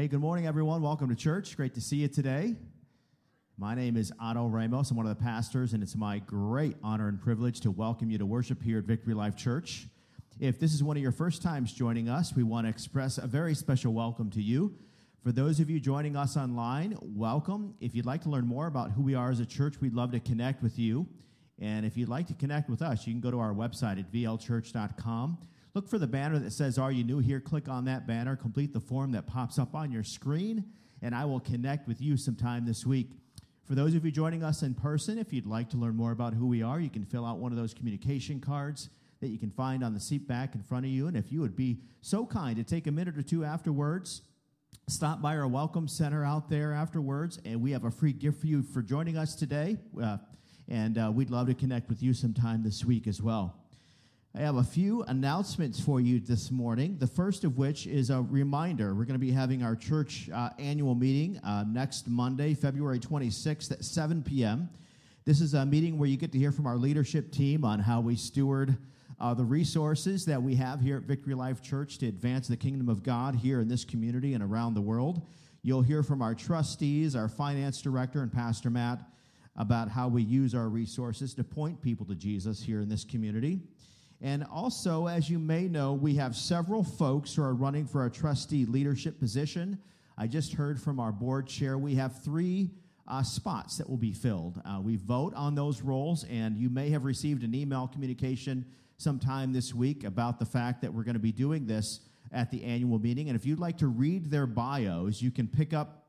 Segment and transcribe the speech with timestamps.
[0.00, 0.80] Hey, good morning, everyone.
[0.80, 1.54] Welcome to church.
[1.58, 2.56] Great to see you today.
[3.58, 4.90] My name is Otto Ramos.
[4.90, 8.16] I'm one of the pastors, and it's my great honor and privilege to welcome you
[8.16, 9.88] to worship here at Victory Life Church.
[10.38, 13.26] If this is one of your first times joining us, we want to express a
[13.26, 14.74] very special welcome to you.
[15.22, 17.74] For those of you joining us online, welcome.
[17.78, 20.12] If you'd like to learn more about who we are as a church, we'd love
[20.12, 21.06] to connect with you.
[21.58, 24.10] And if you'd like to connect with us, you can go to our website at
[24.10, 25.36] vlchurch.com.
[25.72, 27.40] Look for the banner that says, Are you new here?
[27.40, 30.64] Click on that banner, complete the form that pops up on your screen,
[31.00, 33.10] and I will connect with you sometime this week.
[33.64, 36.34] For those of you joining us in person, if you'd like to learn more about
[36.34, 38.88] who we are, you can fill out one of those communication cards
[39.20, 41.06] that you can find on the seat back in front of you.
[41.06, 44.22] And if you would be so kind to take a minute or two afterwards,
[44.88, 48.48] stop by our welcome center out there afterwards, and we have a free gift for
[48.48, 49.76] you for joining us today.
[50.02, 50.16] Uh,
[50.68, 53.56] and uh, we'd love to connect with you sometime this week as well.
[54.32, 56.96] I have a few announcements for you this morning.
[57.00, 58.94] The first of which is a reminder.
[58.94, 63.72] We're going to be having our church uh, annual meeting uh, next Monday, February 26th
[63.72, 64.70] at 7 p.m.
[65.24, 68.00] This is a meeting where you get to hear from our leadership team on how
[68.00, 68.76] we steward
[69.18, 72.88] uh, the resources that we have here at Victory Life Church to advance the kingdom
[72.88, 75.26] of God here in this community and around the world.
[75.62, 79.00] You'll hear from our trustees, our finance director, and Pastor Matt
[79.56, 83.58] about how we use our resources to point people to Jesus here in this community.
[84.22, 88.10] And also, as you may know, we have several folks who are running for a
[88.10, 89.78] trustee leadership position.
[90.18, 92.70] I just heard from our board chair we have three
[93.08, 94.60] uh, spots that will be filled.
[94.64, 98.66] Uh, we vote on those roles, and you may have received an email communication
[98.98, 102.00] sometime this week about the fact that we're going to be doing this
[102.30, 103.28] at the annual meeting.
[103.30, 106.08] And if you'd like to read their bios, you can pick up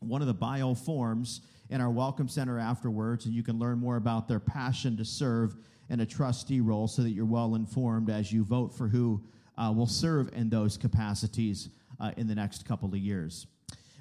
[0.00, 3.96] one of the bio forms in our Welcome Center afterwards, and you can learn more
[3.96, 5.54] about their passion to serve
[5.92, 9.22] in a trustee role so that you're well informed as you vote for who
[9.58, 11.68] uh, will serve in those capacities
[12.00, 13.46] uh, in the next couple of years.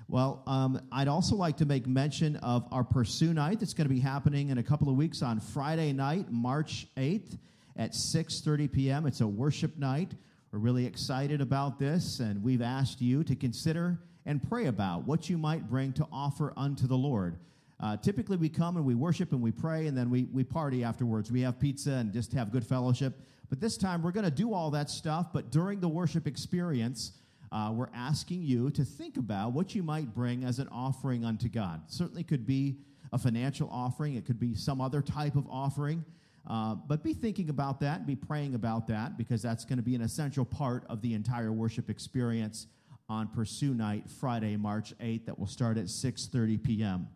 [0.08, 3.94] Well, um, I'd also like to make mention of our Pursue Night that's going to
[3.94, 7.38] be happening in a couple of weeks on Friday night, March 8th
[7.78, 9.06] at 6:30 p.m.
[9.06, 10.14] It's a worship night.
[10.52, 15.30] We're really excited about this, and we've asked you to consider and pray about what
[15.30, 17.38] you might bring to offer unto the Lord.
[17.82, 20.84] Uh, typically, we come and we worship and we pray, and then we, we party
[20.84, 21.32] afterwards.
[21.32, 23.20] We have pizza and just have good fellowship.
[23.50, 25.28] But this time, we're going to do all that stuff.
[25.34, 27.14] But during the worship experience,
[27.52, 31.50] uh, we're asking you to think about what you might bring as an offering unto
[31.50, 31.82] God.
[31.88, 32.78] Certainly could be
[33.12, 36.06] a financial offering, it could be some other type of offering.
[36.48, 39.96] Uh, but be thinking about that, be praying about that, because that's going to be
[39.96, 42.68] an essential part of the entire worship experience
[43.10, 47.08] on Pursue Night, Friday, March 8th, that will start at 6:30 p.m.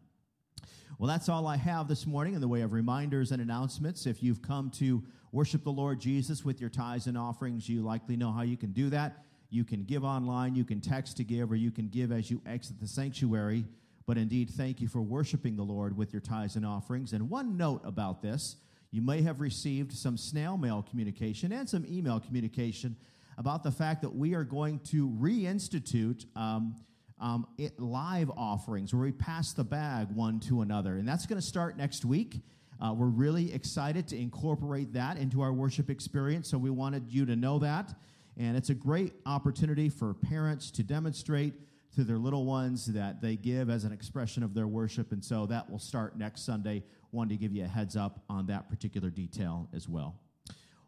[0.97, 4.05] Well, that's all I have this morning in the way of reminders and announcements.
[4.05, 8.15] If you've come to worship the Lord Jesus with your tithes and offerings, you likely
[8.15, 9.25] know how you can do that.
[9.49, 12.41] You can give online, you can text to give, or you can give as you
[12.45, 13.65] exit the sanctuary.
[14.05, 17.11] But indeed, thank you for worshiping the Lord with your tithes and offerings.
[17.11, 18.55] And one note about this
[18.91, 22.95] you may have received some snail mail communication and some email communication
[23.37, 26.25] about the fact that we are going to reinstitute.
[26.37, 26.75] Um,
[27.19, 30.97] um, it, live offerings where we pass the bag one to another.
[30.97, 32.41] And that's going to start next week.
[32.81, 37.25] Uh, we're really excited to incorporate that into our worship experience, so we wanted you
[37.25, 37.93] to know that.
[38.37, 41.53] And it's a great opportunity for parents to demonstrate
[41.95, 45.13] to their little ones that they give as an expression of their worship.
[45.13, 46.83] And so that will start next Sunday.
[47.13, 50.19] Wanted to give you a heads up on that particular detail as well.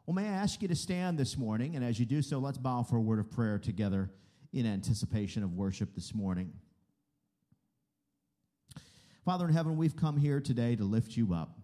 [0.06, 1.77] Well, may I ask you to stand this morning?
[1.77, 4.09] And as you do so, let's bow for a word of prayer together
[4.59, 6.51] in anticipation of worship this morning.
[9.24, 11.59] Father in heaven, we've come here today to lift you up.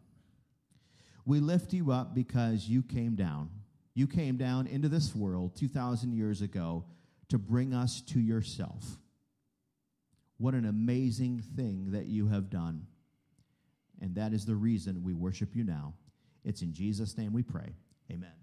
[1.26, 3.50] We lift you up because you came down.
[3.96, 6.86] You came down into this world 2,000 years ago
[7.30, 8.98] to bring us to yourself.
[10.38, 12.86] What an amazing thing that you have done.
[14.02, 15.94] And that is the reason we worship you now.
[16.44, 17.76] It's in Jesus' name we pray.
[18.12, 18.43] Amen.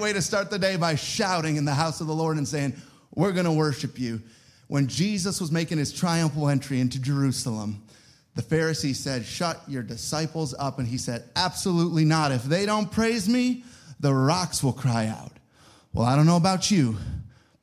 [0.00, 2.74] way to start the day by shouting in the house of the Lord and saying,
[3.14, 4.20] We're going to worship you.
[4.68, 7.82] When Jesus was making his triumphal entry into Jerusalem,
[8.34, 10.78] the Pharisees said, Shut your disciples up.
[10.78, 12.32] And he said, Absolutely not.
[12.32, 13.64] If they don't praise me,
[14.00, 15.32] the rocks will cry out.
[15.92, 16.96] Well, I don't know about you,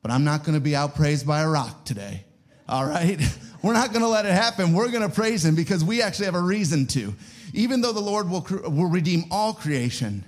[0.02, 2.24] but I'm not going to be outpraised by a rock today.
[2.68, 3.18] All right?
[3.62, 4.72] We're not going to let it happen.
[4.72, 7.14] We're going to praise him because we actually have a reason to.
[7.54, 10.24] Even though the Lord will, will redeem all creation,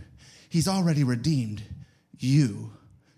[0.48, 1.62] he's already redeemed
[2.22, 2.70] you.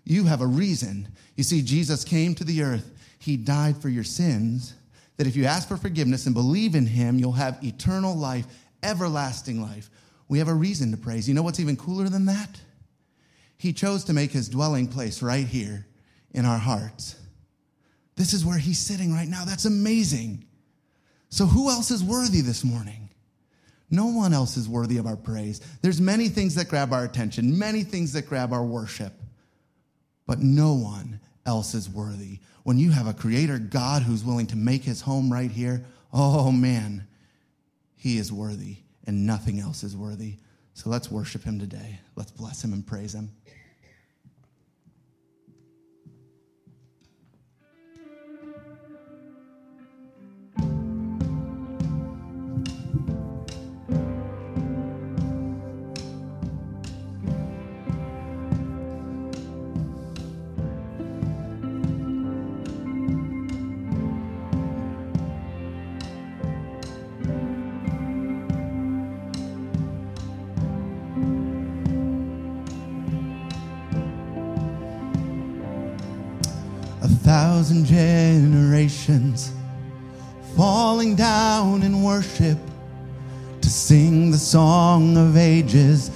[0.05, 1.07] You have a reason.
[1.35, 4.73] You see, Jesus came to the earth, he died for your sins,
[5.17, 8.45] that if you ask for forgiveness and believe in him, you'll have eternal life,
[8.81, 9.89] everlasting life.
[10.27, 11.27] We have a reason to praise.
[11.27, 12.59] You know what's even cooler than that?
[13.57, 15.85] He chose to make his dwelling place right here
[16.31, 17.15] in our hearts.
[18.15, 19.45] This is where he's sitting right now.
[19.45, 20.43] That's amazing.
[21.29, 23.02] So, who else is worthy this morning?
[23.93, 25.61] No one else is worthy of our praise.
[25.83, 29.13] There's many things that grab our attention, many things that grab our worship,
[30.25, 32.39] but no one else is worthy.
[32.63, 36.51] When you have a creator God who's willing to make his home right here, oh
[36.51, 37.05] man,
[37.95, 40.37] he is worthy and nothing else is worthy.
[40.73, 41.99] So let's worship him today.
[42.15, 43.29] Let's bless him and praise him.
[77.63, 79.53] Thousand generations
[80.57, 82.57] falling down in worship
[83.61, 86.11] to sing the song of ages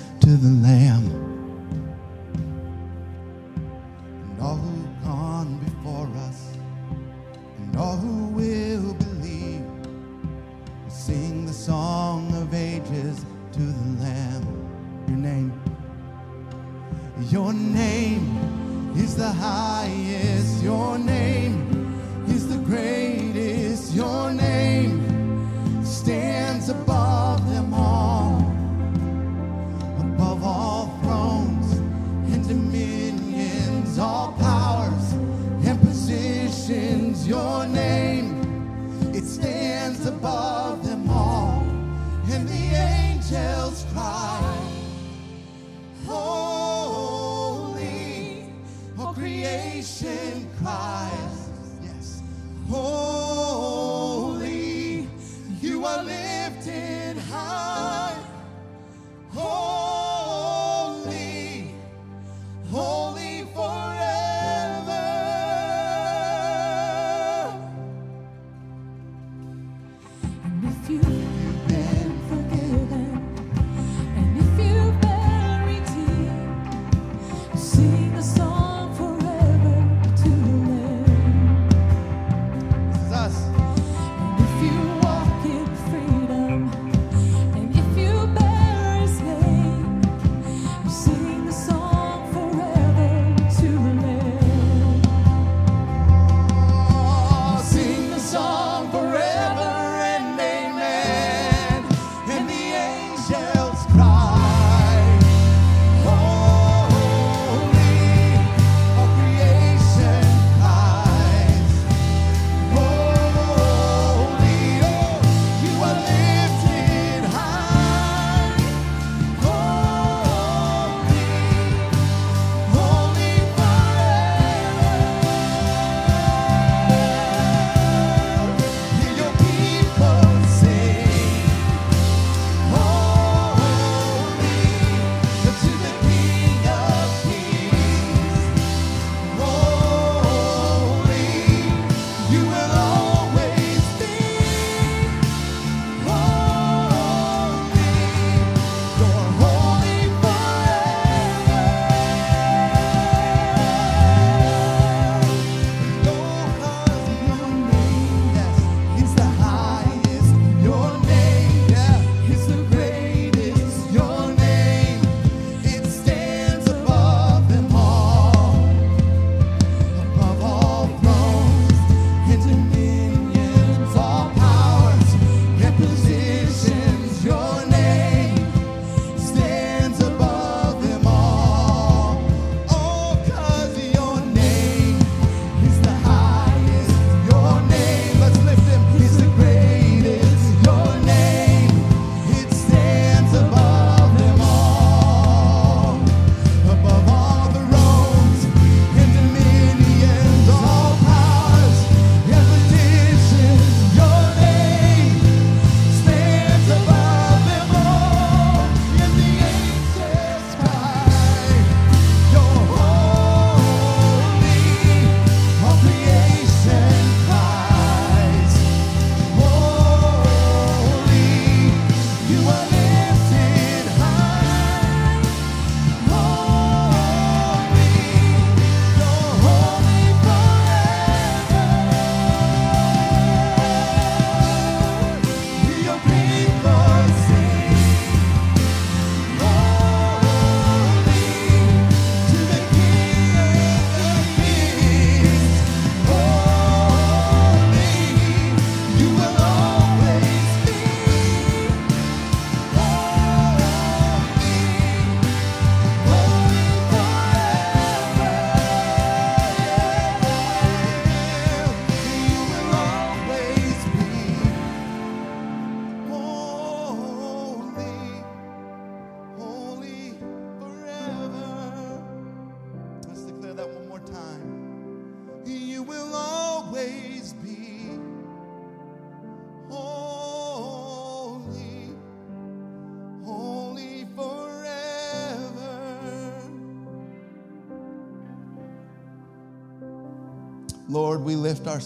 [291.27, 291.81] we lift our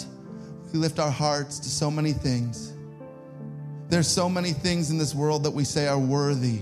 [0.72, 2.74] we lift our hearts to so many things.
[3.90, 6.62] There's so many things in this world that we say are worthy.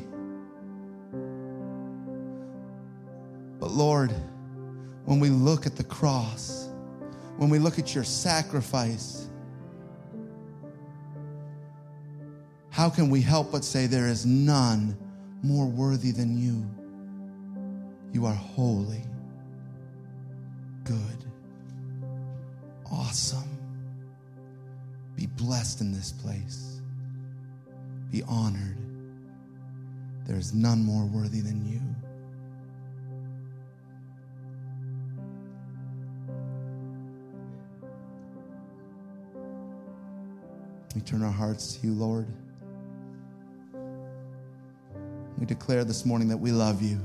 [3.60, 4.14] But Lord,
[5.04, 6.70] when we look at the cross,
[7.36, 9.28] when we look at your sacrifice,
[12.70, 14.98] how can we help but say there is none
[15.44, 16.66] more worthy than you?
[18.14, 19.04] You are holy,
[20.86, 21.29] good,
[22.92, 23.58] awesome.
[25.16, 26.82] Be blessed in this place.
[28.12, 28.78] Be honored.
[30.26, 31.82] There is none more worthy than you.
[40.96, 42.28] We turn our hearts to you, Lord.
[45.38, 47.00] We declare this morning that we love you.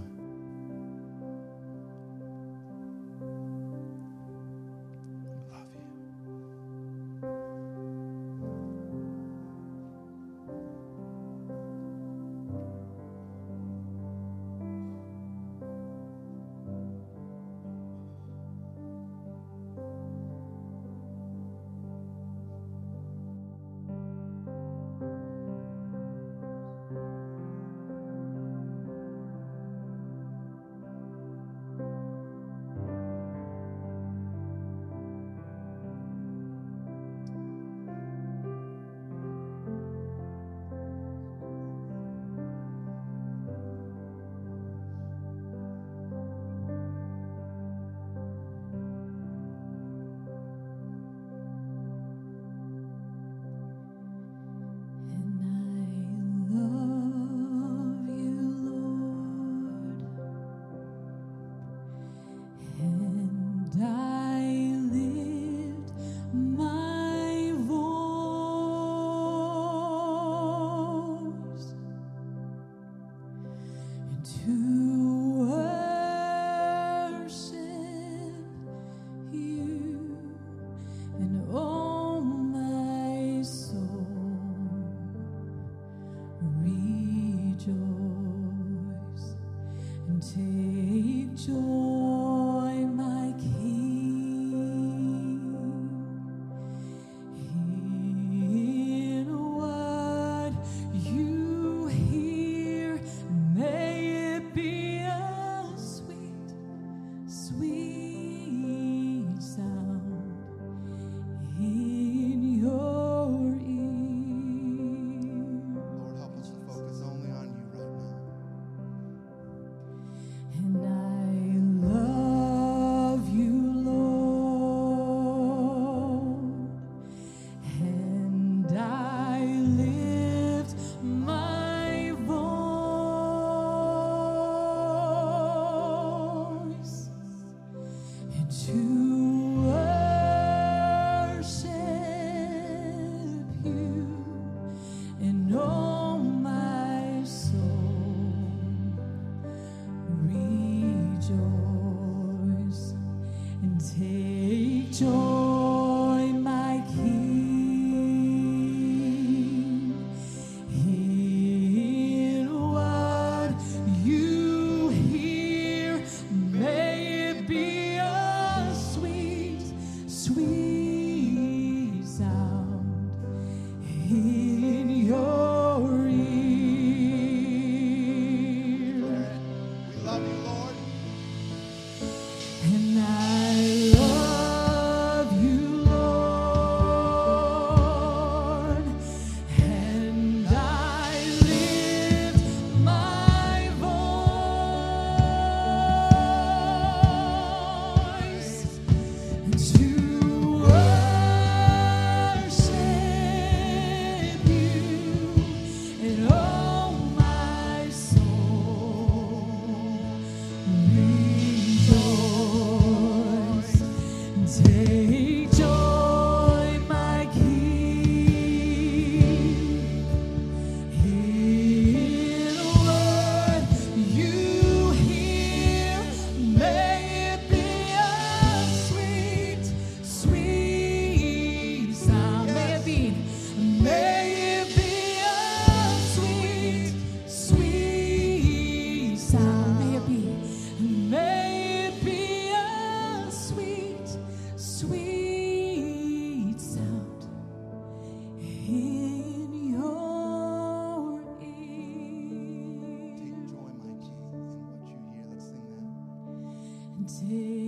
[257.07, 257.64] take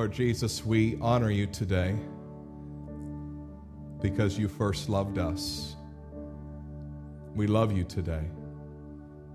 [0.00, 1.94] Lord Jesus, we honor you today
[4.00, 5.76] because you first loved us.
[7.34, 8.24] We love you today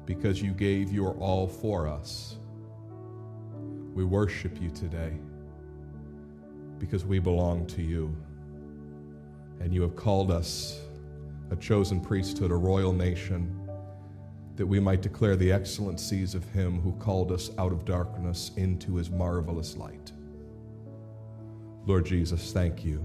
[0.07, 2.37] because you gave your all for us.
[3.93, 5.13] We worship you today
[6.79, 8.17] because we belong to you.
[9.59, 10.81] And you have called us
[11.51, 13.69] a chosen priesthood, a royal nation,
[14.55, 18.95] that we might declare the excellencies of him who called us out of darkness into
[18.95, 20.11] his marvelous light.
[21.87, 23.03] Lord Jesus, thank you.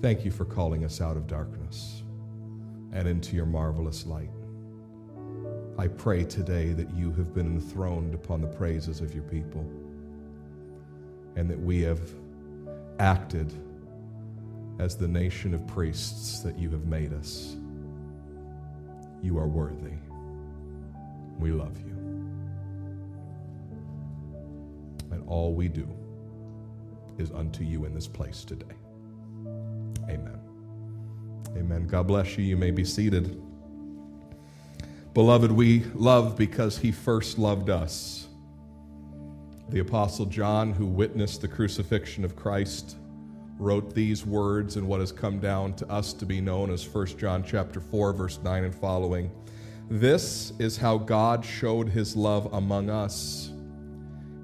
[0.00, 2.02] Thank you for calling us out of darkness
[2.92, 4.30] and into your marvelous light.
[5.78, 9.60] I pray today that you have been enthroned upon the praises of your people
[11.36, 12.00] and that we have
[12.98, 13.52] acted
[14.78, 17.56] as the nation of priests that you have made us.
[19.22, 19.92] You are worthy.
[21.38, 21.92] We love you.
[25.10, 25.86] And all we do
[27.20, 28.74] is unto you in this place today.
[30.08, 30.40] Amen.
[31.56, 31.86] Amen.
[31.86, 32.44] God bless you.
[32.44, 33.40] You may be seated.
[35.14, 38.26] Beloved, we love because he first loved us.
[39.68, 42.96] The Apostle John, who witnessed the crucifixion of Christ,
[43.58, 47.18] wrote these words in what has come down to us to be known as 1
[47.18, 49.30] John chapter 4 verse 9 and following.
[49.90, 53.50] This is how God showed his love among us.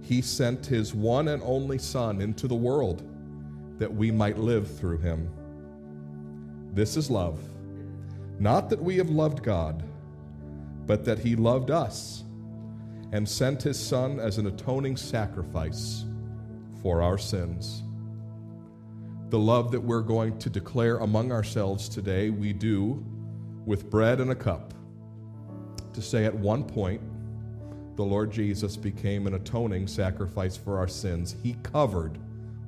[0.07, 3.03] He sent his one and only son into the world
[3.79, 5.29] that we might live through him.
[6.73, 7.41] This is love.
[8.39, 9.83] Not that we have loved God,
[10.87, 12.23] but that he loved us
[13.11, 16.05] and sent his son as an atoning sacrifice
[16.83, 17.83] for our sins.
[19.31, 23.05] The love that we're going to declare among ourselves today, we do
[23.65, 24.73] with bread and a cup.
[25.95, 27.01] To say at one point,
[27.97, 31.35] the Lord Jesus became an atoning sacrifice for our sins.
[31.43, 32.19] He covered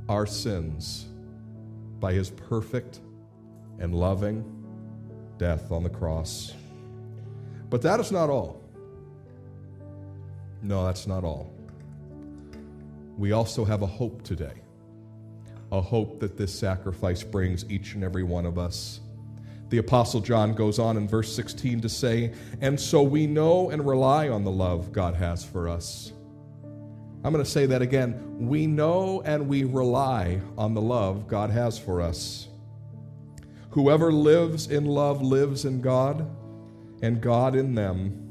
[0.08, 1.06] our sins
[2.00, 3.00] by his perfect
[3.78, 4.44] and loving
[5.36, 6.54] death on the cross.
[7.70, 8.62] But that is not all.
[10.62, 11.52] No, that's not all.
[13.18, 14.62] We also have a hope today,
[15.70, 19.00] a hope that this sacrifice brings each and every one of us.
[19.70, 23.86] The Apostle John goes on in verse 16 to say, And so we know and
[23.86, 26.12] rely on the love God has for us.
[27.24, 28.48] I'm going to say that again.
[28.48, 32.48] We know and we rely on the love God has for us.
[33.70, 36.28] Whoever lives in love lives in God,
[37.02, 38.24] and God in them.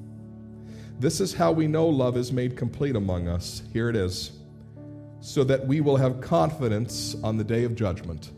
[0.99, 3.61] This is how we know love is made complete among us.
[3.71, 4.31] Here it is.
[5.21, 8.31] So that we will have confidence on the day of judgment.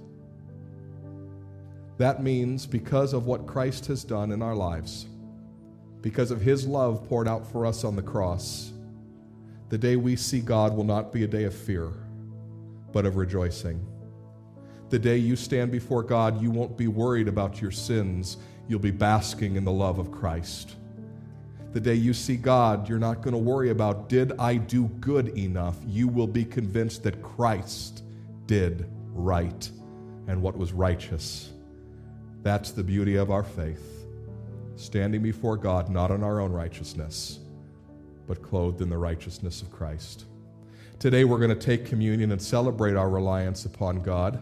[2.00, 5.06] That means because of what Christ has done in our lives,
[6.02, 8.72] because of his love poured out for us on the cross,
[9.68, 11.92] the day we see God will not be a day of fear,
[12.94, 13.86] but of rejoicing.
[14.88, 18.38] The day you stand before God, you won't be worried about your sins.
[18.70, 20.78] You'll be basking in the love of Christ.
[21.74, 25.38] The day you see God, you're not going to worry about, did I do good
[25.38, 25.76] enough?
[25.86, 28.04] You will be convinced that Christ
[28.48, 29.70] did right
[30.28, 31.52] and what was righteous.
[32.42, 34.06] That's the beauty of our faith.
[34.78, 37.40] Standing before God, not in our own righteousness,
[38.28, 40.26] but clothed in the righteousness of Christ.
[41.00, 44.42] Today, we're going to take communion and celebrate our reliance upon God.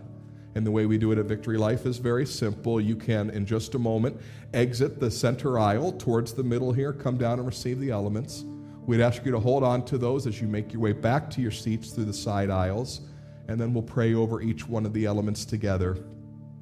[0.54, 2.82] And the way we do it at Victory Life is very simple.
[2.82, 4.20] You can, in just a moment,
[4.54, 8.44] exit the center aisle towards the middle here, come down and receive the elements.
[8.86, 11.42] We'd ask you to hold on to those as you make your way back to
[11.42, 13.02] your seats through the side aisles,
[13.48, 15.98] and then we'll pray over each one of the elements together.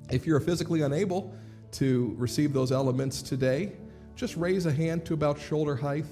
[0.09, 1.35] If you're physically unable
[1.73, 3.73] to receive those elements today,
[4.15, 6.05] just raise a hand to about shoulder height,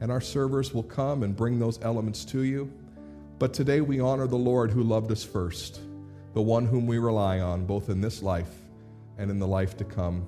[0.00, 2.72] and our servers will come and bring those elements to you.
[3.38, 5.80] But today we honor the Lord who loved us first
[6.34, 8.48] the one whom we rely on, both in this life
[9.18, 10.26] and in the life to come.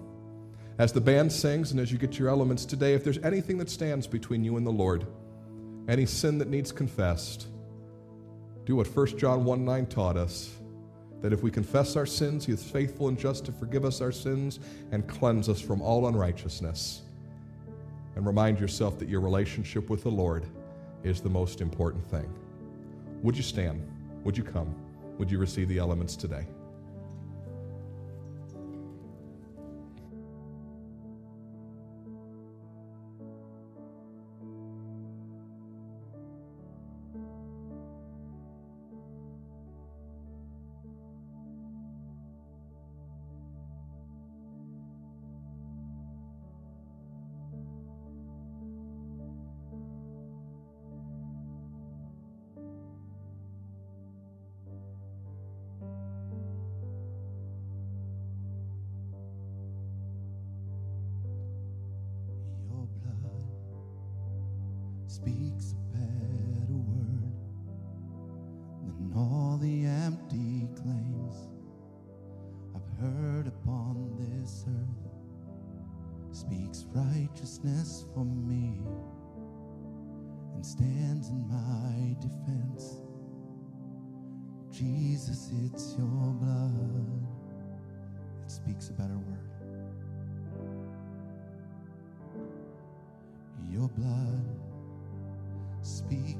[0.78, 3.70] As the band sings and as you get your elements today, if there's anything that
[3.70, 5.06] stands between you and the Lord,
[5.88, 7.46] any sin that needs confessed,
[8.66, 10.54] do what 1 John 1 9 taught us
[11.24, 14.12] that if we confess our sins, He is faithful and just to forgive us our
[14.12, 14.60] sins
[14.92, 17.00] and cleanse us from all unrighteousness.
[18.14, 20.44] And remind yourself that your relationship with the Lord
[21.02, 22.30] is the most important thing.
[23.22, 23.90] Would you stand?
[24.22, 24.74] Would you come?
[25.16, 26.46] Would you receive the elements today?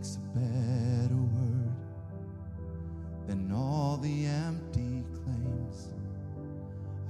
[0.05, 1.73] Speaks a better word
[3.27, 5.89] than all the empty claims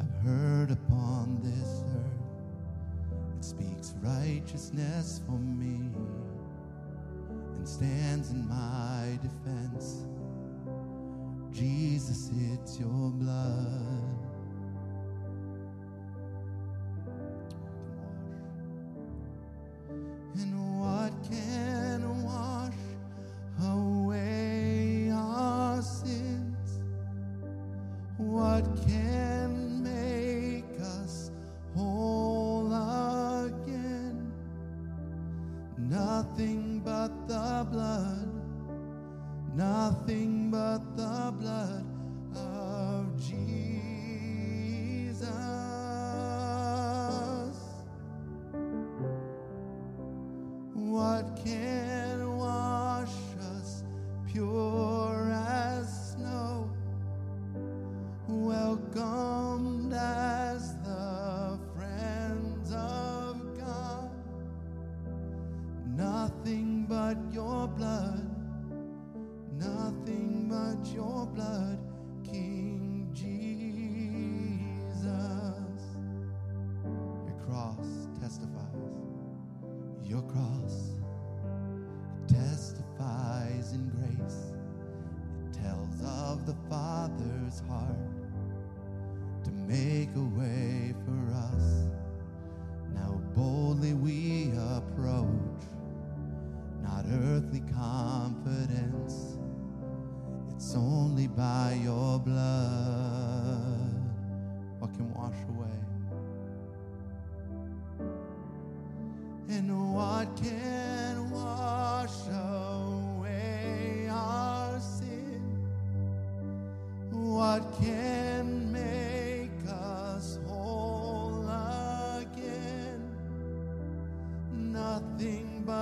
[0.00, 3.37] I've heard upon this earth.
[3.37, 5.90] It speaks righteousness for me
[7.57, 10.07] and stands in my defense.
[11.52, 13.03] Jesus, it's your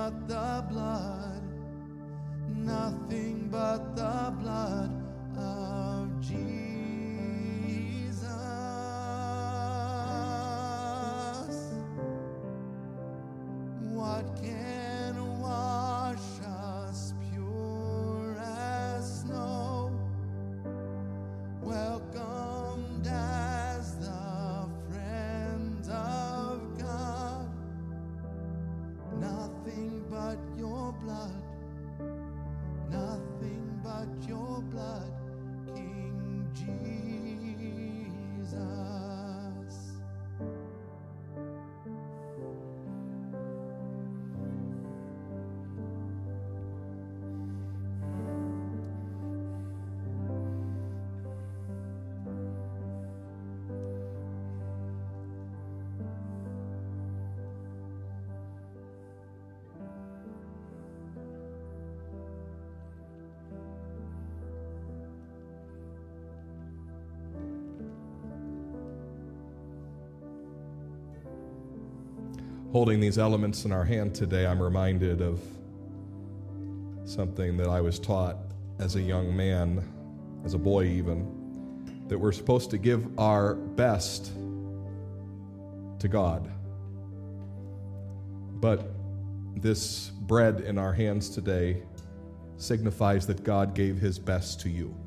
[0.03, 1.22] But the blood,
[72.73, 75.39] Holding these elements in our hand today, I'm reminded of
[77.05, 78.37] something that I was taught
[78.79, 79.87] as a young man,
[80.43, 84.31] as a boy even, that we're supposed to give our best
[85.99, 86.49] to God.
[88.53, 88.89] But
[89.55, 91.83] this bread in our hands today
[92.57, 94.97] signifies that God gave his best to you.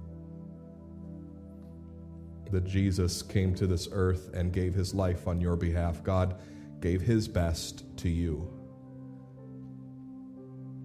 [2.52, 6.04] That Jesus came to this earth and gave his life on your behalf.
[6.04, 6.36] God
[6.86, 8.48] gave his best to you.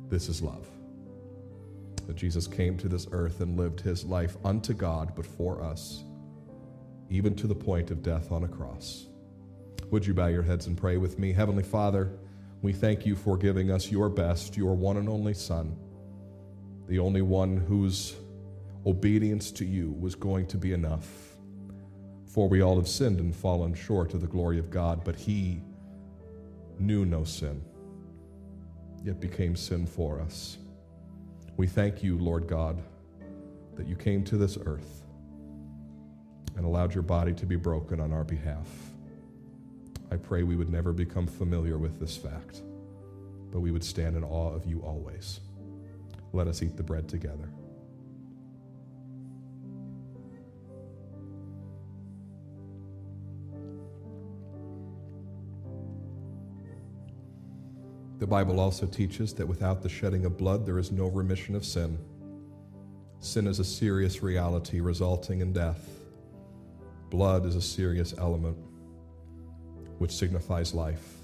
[0.09, 0.67] This is love.
[2.07, 6.03] That Jesus came to this earth and lived his life unto God, but for us,
[7.11, 9.09] even to the point of death on a cross.
[9.91, 11.33] Would you bow your heads and pray with me?
[11.33, 12.11] Heavenly Father,
[12.63, 15.77] we thank you for giving us your best, your one and only Son,
[16.87, 18.15] the only one whose
[18.87, 21.37] obedience to you was going to be enough.
[22.25, 25.61] For we all have sinned and fallen short of the glory of God, but he
[26.81, 27.61] knew no sin.
[29.03, 30.57] yet became sin for us.
[31.57, 32.81] We thank you, Lord God,
[33.75, 35.03] that you came to this earth
[36.55, 38.67] and allowed your body to be broken on our behalf.
[40.11, 42.61] I pray we would never become familiar with this fact,
[43.51, 45.39] but we would stand in awe of you always.
[46.33, 47.49] Let us eat the bread together.
[58.21, 61.65] The Bible also teaches that without the shedding of blood, there is no remission of
[61.65, 61.97] sin.
[63.19, 65.89] Sin is a serious reality resulting in death.
[67.10, 68.55] Blood is a serious element
[69.97, 71.15] which signifies life.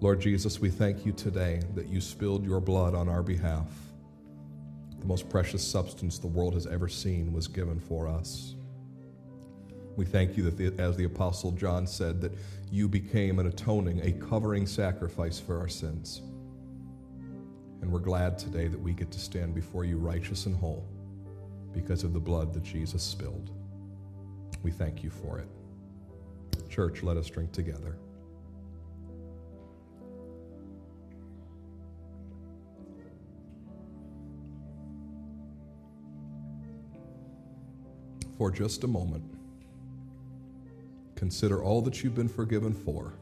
[0.00, 3.68] Lord Jesus, we thank you today that you spilled your blood on our behalf.
[4.98, 8.54] The most precious substance the world has ever seen was given for us.
[9.96, 12.32] We thank you that, the, as the Apostle John said, that
[12.70, 16.22] you became an atoning, a covering sacrifice for our sins.
[17.82, 20.86] And we're glad today that we get to stand before you righteous and whole
[21.72, 23.50] because of the blood that Jesus spilled.
[24.62, 25.48] We thank you for it.
[26.68, 27.96] Church, let us drink together.
[38.38, 39.24] For just a moment,
[41.20, 43.12] consider all that you've been forgiven for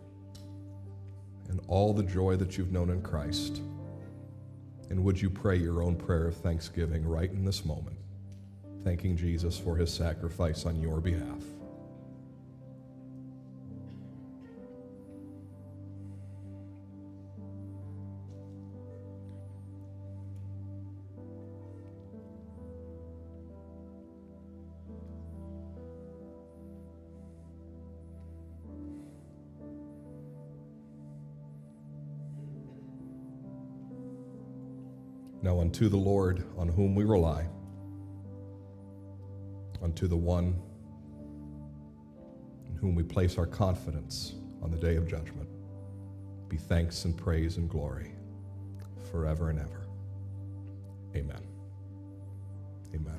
[1.48, 3.60] and all the joy that you've known in Christ.
[4.88, 7.96] And would you pray your own prayer of thanksgiving right in this moment,
[8.84, 11.42] thanking Jesus for his sacrifice on your behalf?
[35.48, 37.48] Now unto the Lord on whom we rely,
[39.80, 40.60] unto the one
[42.68, 45.48] in whom we place our confidence on the day of judgment,
[46.50, 48.12] be thanks and praise and glory
[49.10, 49.86] forever and ever.
[51.16, 51.40] Amen.
[52.94, 53.17] Amen.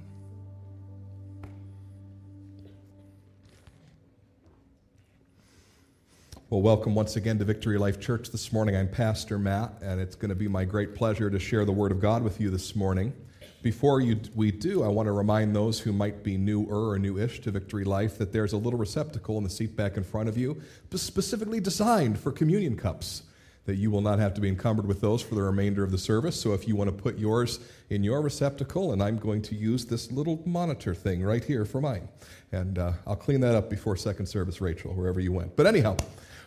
[6.51, 8.75] Well, welcome once again to Victory Life Church this morning.
[8.75, 11.91] I'm Pastor Matt, and it's going to be my great pleasure to share the Word
[11.91, 13.13] of God with you this morning.
[13.61, 17.39] Before you, we do, I want to remind those who might be newer or newish
[17.41, 20.39] to Victory Life that there's a little receptacle in the seat back in front of
[20.39, 20.59] you,
[20.95, 23.21] specifically designed for communion cups.
[23.65, 25.99] That you will not have to be encumbered with those for the remainder of the
[25.99, 26.41] service.
[26.41, 27.59] So if you want to put yours
[27.91, 31.79] in your receptacle, and I'm going to use this little monitor thing right here for
[31.79, 32.09] mine.
[32.51, 35.55] And uh, I'll clean that up before second service, Rachel, wherever you went.
[35.55, 35.97] But anyhow,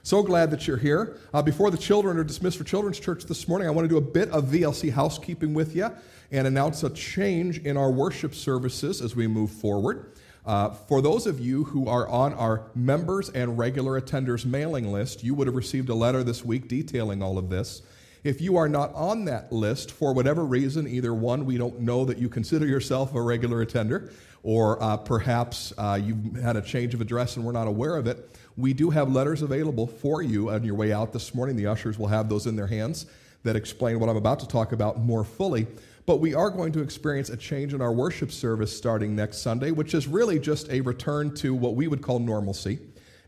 [0.03, 1.17] so glad that you're here.
[1.33, 3.99] Uh, before the children are dismissed for Children's Church this morning, I want to do
[3.99, 5.91] a bit of VLC housekeeping with you
[6.33, 10.13] and announce a change in our worship services as we move forward.
[10.45, 15.23] Uh, for those of you who are on our members and regular attenders mailing list,
[15.23, 17.83] you would have received a letter this week detailing all of this.
[18.25, 22.05] If you are not on that list for whatever reason, either one, we don't know
[22.05, 24.12] that you consider yourself a regular attender,
[24.45, 28.07] or uh, perhaps uh, you've had a change of address and we're not aware of
[28.07, 31.57] it, we do have letters available for you on your way out this morning.
[31.57, 33.07] The ushers will have those in their hands
[33.43, 35.66] that explain what I'm about to talk about more fully.
[36.07, 39.73] But we are going to experience a change in our worship service starting next Sunday,
[39.73, 42.79] which is really just a return to what we would call normalcy,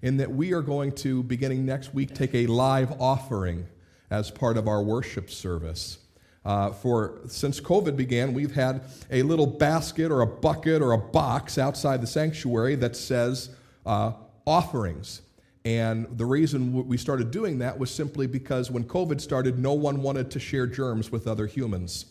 [0.02, 3.66] in that we are going to, beginning next week, take a live offering
[4.14, 5.98] as part of our worship service.
[6.44, 10.98] Uh, for since COVID began, we've had a little basket or a bucket or a
[10.98, 13.50] box outside the sanctuary that says
[13.86, 14.12] uh,
[14.46, 15.22] offerings.
[15.64, 20.02] And the reason we started doing that was simply because when COVID started, no one
[20.02, 22.06] wanted to share germs with other humans.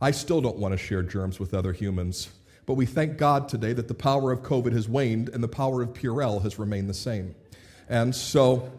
[0.00, 2.30] I still don't want to share germs with other humans.
[2.66, 5.82] But we thank God today that the power of COVID has waned and the power
[5.82, 7.34] of Purell has remained the same.
[7.88, 8.72] And so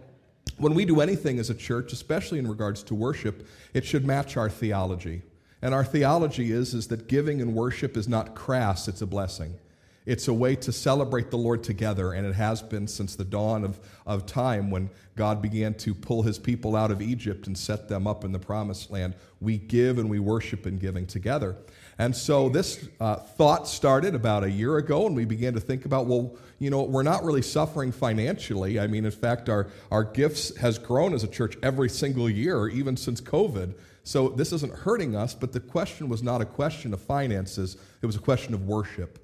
[0.58, 4.38] when we do anything as a church, especially in regards to worship, it should match
[4.38, 5.22] our theology.
[5.62, 9.56] And our theology is, is that giving and worship is not crass, it's a blessing.
[10.06, 13.64] It's a way to celebrate the Lord together, and it has been since the dawn
[13.64, 17.89] of, of time when God began to pull his people out of Egypt and set
[17.89, 19.16] them up in the promised land.
[19.41, 21.56] We give and we worship in giving together.
[21.98, 25.86] And so this uh, thought started about a year ago, and we began to think
[25.86, 28.80] about, well, you know, we're not really suffering financially.
[28.80, 32.68] I mean, in fact, our, our gifts has grown as a church every single year,
[32.68, 33.76] even since COVID.
[34.04, 38.06] So this isn't hurting us, but the question was not a question of finances, it
[38.06, 39.20] was a question of worship.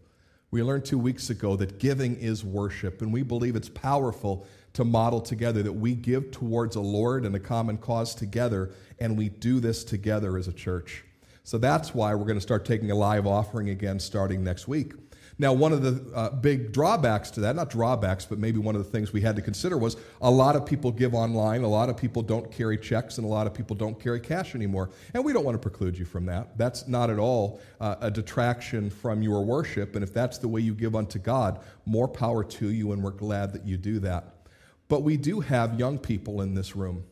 [0.49, 4.83] We learned two weeks ago that giving is worship, and we believe it's powerful to
[4.85, 9.29] model together that we give towards a Lord and a common cause together, and we
[9.29, 11.03] do this together as a church.
[11.43, 14.93] So that's why we're going to start taking a live offering again starting next week.
[15.41, 18.83] Now, one of the uh, big drawbacks to that, not drawbacks, but maybe one of
[18.83, 21.89] the things we had to consider was a lot of people give online, a lot
[21.89, 24.91] of people don't carry checks, and a lot of people don't carry cash anymore.
[25.15, 26.57] And we don't want to preclude you from that.
[26.59, 29.95] That's not at all uh, a detraction from your worship.
[29.95, 33.09] And if that's the way you give unto God, more power to you, and we're
[33.09, 34.35] glad that you do that.
[34.89, 37.03] But we do have young people in this room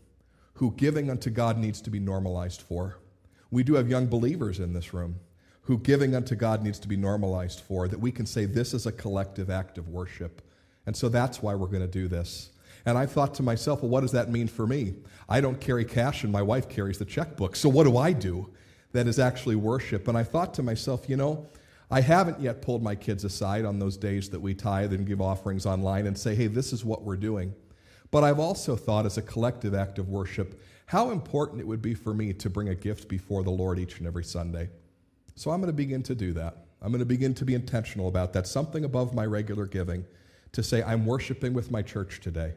[0.53, 2.97] who giving unto God needs to be normalized for.
[3.51, 5.15] We do have young believers in this room
[5.61, 8.85] who giving unto God needs to be normalized for, that we can say this is
[8.85, 10.41] a collective act of worship.
[10.85, 12.49] And so that's why we're going to do this.
[12.85, 14.95] And I thought to myself, well, what does that mean for me?
[15.27, 17.55] I don't carry cash, and my wife carries the checkbook.
[17.55, 18.49] So what do I do
[18.93, 20.07] that is actually worship?
[20.07, 21.47] And I thought to myself, you know,
[21.91, 25.21] I haven't yet pulled my kids aside on those days that we tithe and give
[25.21, 27.53] offerings online and say, hey, this is what we're doing.
[28.11, 30.59] But I've also thought, as a collective act of worship,
[30.89, 33.99] how important it would be for me to bring a gift before the Lord each
[33.99, 34.69] and every Sunday.
[35.35, 36.65] So I'm going to begin to do that.
[36.81, 40.03] I'm going to begin to be intentional about that, something above my regular giving,
[40.51, 42.53] to say, I'm worshiping with my church today,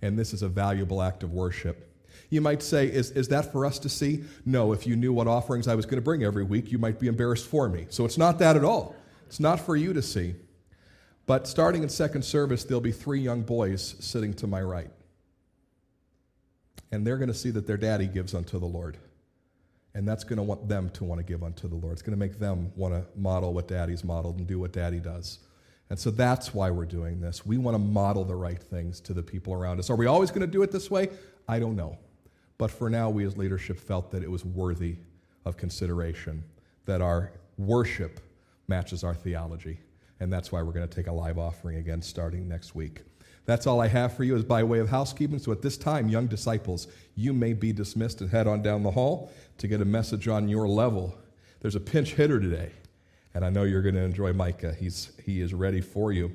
[0.00, 1.94] and this is a valuable act of worship.
[2.30, 4.24] You might say, is, is that for us to see?
[4.46, 6.98] No, if you knew what offerings I was going to bring every week, you might
[6.98, 7.88] be embarrassed for me.
[7.90, 8.96] So it's not that at all.
[9.26, 10.34] It's not for you to see.
[11.26, 14.88] But starting in second service, there'll be three young boys sitting to my right.
[16.92, 18.96] And they're going to see that their daddy gives unto the Lord.
[19.94, 21.94] And that's going to want them to want to give unto the Lord.
[21.94, 25.00] It's going to make them want to model what daddy's modeled and do what daddy
[25.00, 25.38] does.
[25.88, 27.46] And so that's why we're doing this.
[27.46, 29.88] We want to model the right things to the people around us.
[29.88, 31.08] Are we always going to do it this way?
[31.48, 31.96] I don't know.
[32.58, 34.96] But for now, we as leadership felt that it was worthy
[35.44, 36.42] of consideration,
[36.86, 38.20] that our worship
[38.68, 39.78] matches our theology.
[40.20, 43.02] And that's why we're going to take a live offering again starting next week.
[43.46, 45.38] That's all I have for you is by way of housekeeping.
[45.38, 48.90] So at this time, young disciples, you may be dismissed and head on down the
[48.90, 51.16] hall to get a message on your level.
[51.60, 52.72] There's a pinch hitter today,
[53.34, 54.74] and I know you're going to enjoy Micah.
[54.74, 56.32] He's, he is ready for you.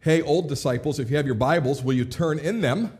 [0.00, 2.96] Hey, old disciples, if you have your Bibles, will you turn in them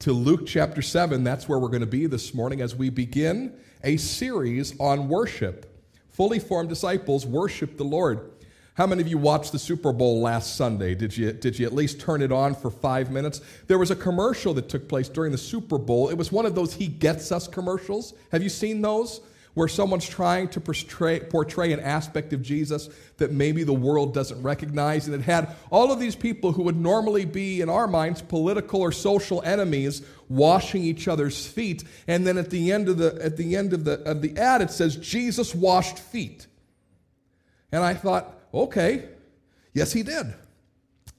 [0.00, 1.24] to Luke chapter 7?
[1.24, 5.64] That's where we're going to be this morning as we begin a series on worship.
[6.10, 8.32] Fully formed disciples worship the Lord.
[8.78, 10.94] How many of you watched the Super Bowl last Sunday?
[10.94, 13.40] Did you, did you at least turn it on for five minutes?
[13.66, 16.10] There was a commercial that took place during the Super Bowl.
[16.10, 18.14] It was one of those He Gets Us commercials.
[18.30, 19.20] Have you seen those?
[19.54, 24.40] Where someone's trying to portray, portray an aspect of Jesus that maybe the world doesn't
[24.44, 25.08] recognize.
[25.08, 28.80] And it had all of these people who would normally be, in our minds, political
[28.80, 31.82] or social enemies washing each other's feet.
[32.06, 34.62] And then at the end of the, at the, end of the, of the ad,
[34.62, 36.46] it says, Jesus washed feet.
[37.72, 39.08] And I thought, okay,
[39.74, 40.34] yes, he did.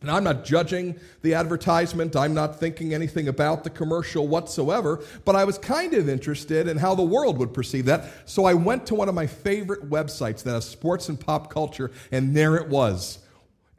[0.01, 2.15] And I'm not judging the advertisement.
[2.15, 6.77] I'm not thinking anything about the commercial whatsoever, but I was kind of interested in
[6.77, 8.05] how the world would perceive that.
[8.23, 11.91] So I went to one of my favorite websites that has sports and pop culture,
[12.11, 13.19] and there it was.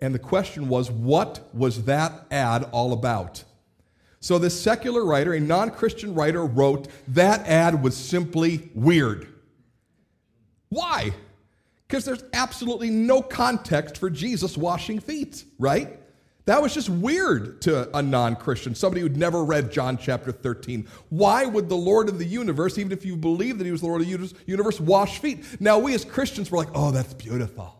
[0.03, 3.45] And the question was, what was that ad all about?
[4.21, 9.27] So this secular writer, a non Christian writer, wrote that ad was simply weird.
[10.69, 11.15] Why?
[11.91, 15.99] Because there's absolutely no context for Jesus washing feet, right?
[16.45, 20.87] That was just weird to a non Christian, somebody who'd never read John chapter 13.
[21.09, 23.89] Why would the Lord of the universe, even if you believe that he was the
[23.89, 25.45] Lord of the universe, wash feet?
[25.61, 27.75] Now, we as Christians were like, oh, that's beautiful.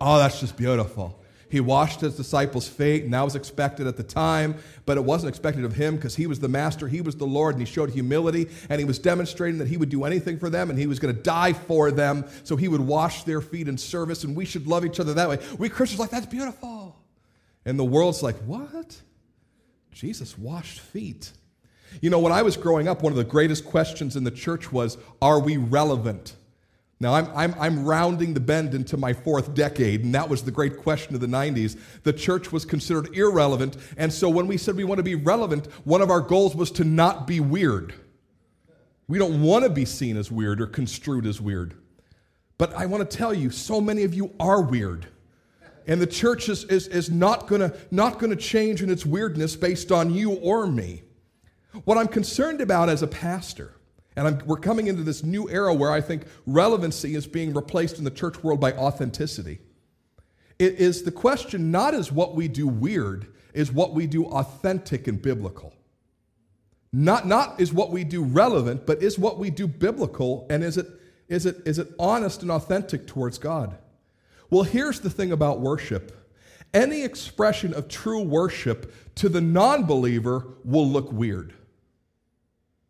[0.00, 1.17] Oh, that's just beautiful.
[1.50, 5.30] He washed his disciples' feet, and that was expected at the time, but it wasn't
[5.30, 7.90] expected of him because he was the master, he was the Lord, and he showed
[7.90, 10.98] humility, and he was demonstrating that he would do anything for them, and he was
[10.98, 14.44] going to die for them, so he would wash their feet in service, and we
[14.44, 15.38] should love each other that way.
[15.58, 16.96] We Christians like, that's beautiful.
[17.64, 19.00] And the world's like, what?
[19.92, 21.32] Jesus washed feet.
[22.00, 24.70] You know, when I was growing up, one of the greatest questions in the church
[24.70, 26.34] was, are we relevant?
[27.00, 30.50] Now, I'm, I'm, I'm rounding the bend into my fourth decade, and that was the
[30.50, 31.78] great question of the 90s.
[32.02, 35.66] The church was considered irrelevant, and so when we said we want to be relevant,
[35.84, 37.94] one of our goals was to not be weird.
[39.06, 41.74] We don't want to be seen as weird or construed as weird.
[42.58, 45.06] But I want to tell you, so many of you are weird.
[45.86, 49.92] And the church is, is, is not going not to change in its weirdness based
[49.92, 51.04] on you or me.
[51.84, 53.77] What I'm concerned about as a pastor
[54.18, 57.98] and I'm, we're coming into this new era where I think relevancy is being replaced
[57.98, 59.60] in the church world by authenticity.
[60.58, 65.06] It is the question not is what we do weird, is what we do authentic
[65.06, 65.72] and biblical.
[66.92, 70.78] Not, not is what we do relevant, but is what we do biblical, and is
[70.78, 70.88] it,
[71.28, 73.78] is, it, is it honest and authentic towards God?
[74.50, 76.12] Well, here's the thing about worship
[76.74, 81.52] any expression of true worship to the non believer will look weird.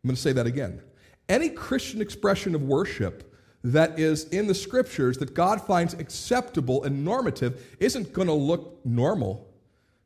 [0.03, 0.81] I'm going to say that again.
[1.29, 7.05] Any Christian expression of worship that is in the scriptures that God finds acceptable and
[7.05, 9.47] normative isn't going to look normal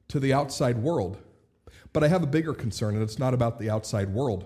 [0.09, 1.17] to the outside world.
[1.93, 4.45] But I have a bigger concern, and it's not about the outside world.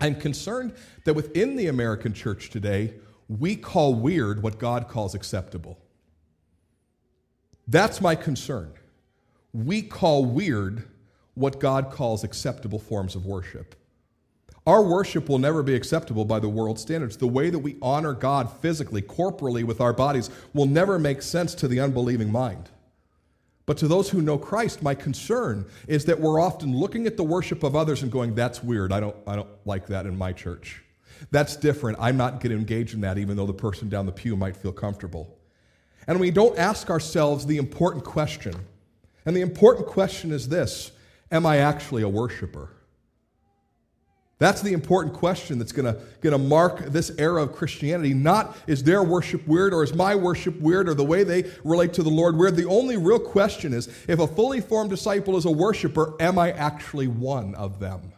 [0.00, 0.74] I'm concerned
[1.04, 2.94] that within the American church today,
[3.28, 5.78] we call weird what God calls acceptable.
[7.66, 8.72] That's my concern.
[9.52, 10.88] We call weird
[11.34, 13.76] what God calls acceptable forms of worship.
[14.66, 17.18] Our worship will never be acceptable by the world standards.
[17.18, 21.54] The way that we honor God physically, corporally, with our bodies will never make sense
[21.56, 22.70] to the unbelieving mind.
[23.66, 27.24] But to those who know Christ, my concern is that we're often looking at the
[27.24, 28.92] worship of others and going, that's weird.
[28.92, 30.82] I don't, I don't like that in my church.
[31.30, 31.98] That's different.
[32.00, 34.56] I'm not going to engage in that, even though the person down the pew might
[34.56, 35.38] feel comfortable.
[36.06, 38.54] And we don't ask ourselves the important question.
[39.24, 40.92] And the important question is this
[41.30, 42.70] Am I actually a worshiper?
[44.44, 48.12] That's the important question that's going to mark this era of Christianity.
[48.12, 51.94] Not is their worship weird or is my worship weird or the way they relate
[51.94, 52.54] to the Lord weird.
[52.54, 56.52] The only real question is if a fully formed disciple is a worshiper, am I
[56.52, 58.12] actually one of them?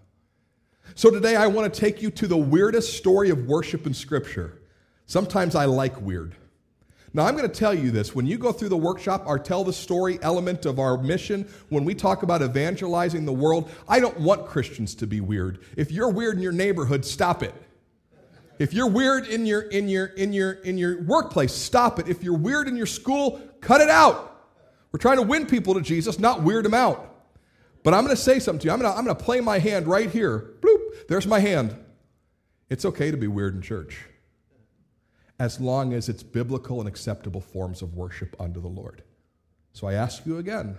[0.96, 4.60] So today I want to take you to the weirdest story of worship in Scripture.
[5.06, 6.34] Sometimes I like weird.
[7.16, 8.14] Now, I'm going to tell you this.
[8.14, 11.82] When you go through the workshop, our tell the story element of our mission, when
[11.82, 15.64] we talk about evangelizing the world, I don't want Christians to be weird.
[15.78, 17.54] If you're weird in your neighborhood, stop it.
[18.58, 22.06] If you're weird in your, in your, in your, in your workplace, stop it.
[22.06, 24.50] If you're weird in your school, cut it out.
[24.92, 27.14] We're trying to win people to Jesus, not weird them out.
[27.82, 28.72] But I'm going to say something to you.
[28.72, 30.50] I'm going to, I'm going to play my hand right here.
[30.60, 31.08] Bloop.
[31.08, 31.74] There's my hand.
[32.68, 34.04] It's okay to be weird in church
[35.38, 39.02] as long as it's biblical and acceptable forms of worship unto the Lord.
[39.72, 40.78] So I ask you again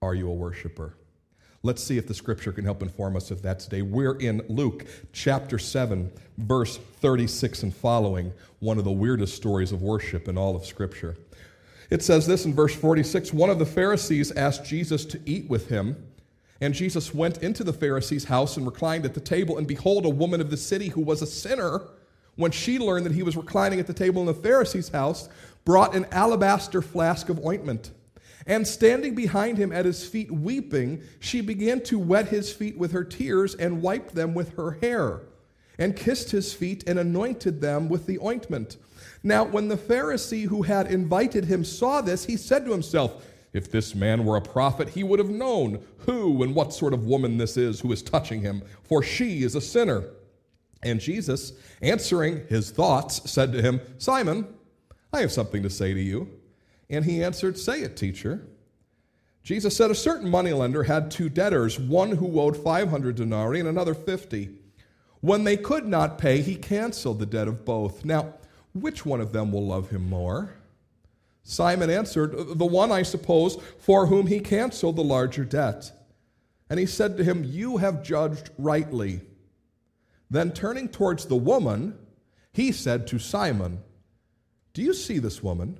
[0.00, 0.94] are you a worshiper?
[1.64, 3.82] Let's see if the scripture can help inform us of that today.
[3.82, 9.82] We're in Luke chapter 7, verse 36 and following, one of the weirdest stories of
[9.82, 11.16] worship in all of scripture.
[11.90, 15.68] It says this in verse 46 One of the Pharisees asked Jesus to eat with
[15.68, 15.96] him.
[16.60, 19.58] And Jesus went into the Pharisee's house and reclined at the table.
[19.58, 21.82] And behold, a woman of the city who was a sinner
[22.38, 25.28] when she learned that he was reclining at the table in the Pharisee's house,
[25.64, 27.90] brought an alabaster flask of ointment.
[28.46, 32.92] And standing behind him at his feet, weeping, she began to wet his feet with
[32.92, 35.22] her tears and wiped them with her hair,
[35.78, 38.76] and kissed his feet and anointed them with the ointment.
[39.24, 43.68] Now, when the Pharisee who had invited him saw this, he said to himself, If
[43.68, 47.36] this man were a prophet, he would have known who and what sort of woman
[47.36, 50.04] this is who is touching him, for she is a sinner.
[50.82, 51.52] And Jesus,
[51.82, 54.46] answering his thoughts, said to him, Simon,
[55.12, 56.28] I have something to say to you.
[56.90, 58.46] And he answered, Say it, teacher.
[59.42, 63.94] Jesus said, A certain moneylender had two debtors, one who owed 500 denarii and another
[63.94, 64.50] 50.
[65.20, 68.04] When they could not pay, he canceled the debt of both.
[68.04, 68.34] Now,
[68.72, 70.54] which one of them will love him more?
[71.42, 75.92] Simon answered, The one, I suppose, for whom he canceled the larger debt.
[76.70, 79.22] And he said to him, You have judged rightly.
[80.30, 81.96] Then turning towards the woman,
[82.52, 83.80] he said to Simon,
[84.74, 85.78] Do you see this woman?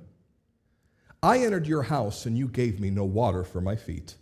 [1.21, 4.15] I entered your house, and you gave me no water for my feet.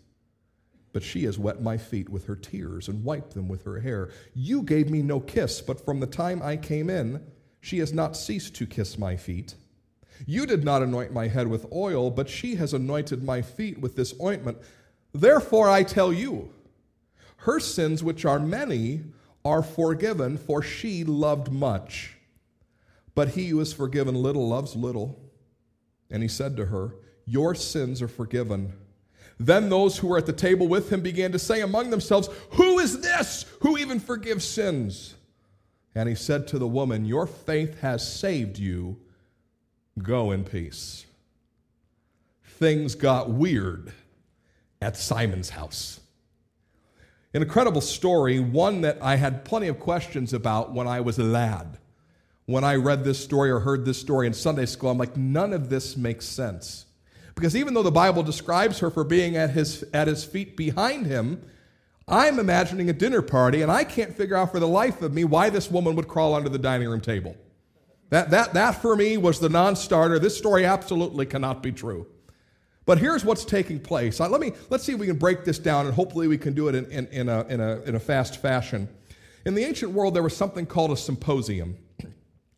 [0.94, 4.10] But she has wet my feet with her tears and wiped them with her hair.
[4.34, 7.22] You gave me no kiss, but from the time I came in,
[7.62, 9.56] she has not ceased to kiss my feet.
[10.26, 13.96] You did not anoint my head with oil, but she has anointed my feet with
[13.96, 14.58] this ointment.
[15.14, 16.52] Therefore I tell you,
[17.42, 19.04] her sins, which are many,
[19.48, 22.18] are forgiven, for she loved much.
[23.16, 25.20] But he who is forgiven little loves little.
[26.12, 26.96] And he said to her,
[27.26, 28.74] Your sins are forgiven.
[29.40, 32.80] Then those who were at the table with him began to say among themselves, Who
[32.80, 35.16] is this who even forgives sins?
[35.96, 38.98] And he said to the woman, Your faith has saved you.
[40.04, 41.06] Go in peace.
[42.44, 43.94] Things got weird
[44.82, 46.02] at Simon's house.
[47.38, 51.24] An incredible story, one that I had plenty of questions about when I was a
[51.24, 51.78] lad.
[52.48, 55.54] When I read this story or heard this story in Sunday school, I'm like, none
[55.54, 56.88] of this makes sense.
[57.36, 61.06] Because even though the Bible describes her for being at his, at his feet behind
[61.06, 61.48] him,
[62.08, 65.24] I'm imagining a dinner party, and I can't figure out for the life of me
[65.24, 67.38] why this woman would crawl under the dining room table.
[68.10, 70.18] That, that, that for me was the non starter.
[70.18, 72.08] This story absolutely cannot be true.
[72.88, 74.22] But here's what's taking place.
[74.22, 76.70] Let me, let's see if we can break this down, and hopefully we can do
[76.70, 78.88] it in, in, in, a, in, a, in a fast fashion.
[79.46, 81.78] In the ancient world, there was something called a symposium.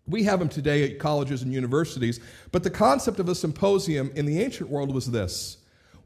[0.07, 2.19] We have them today at colleges and universities,
[2.51, 5.57] but the concept of a symposium in the ancient world was this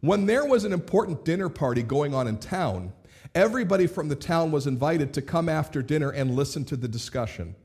[0.02, 2.92] When there was an important dinner party going on in town,
[3.34, 7.56] everybody from the town was invited to come after dinner and listen to the discussion.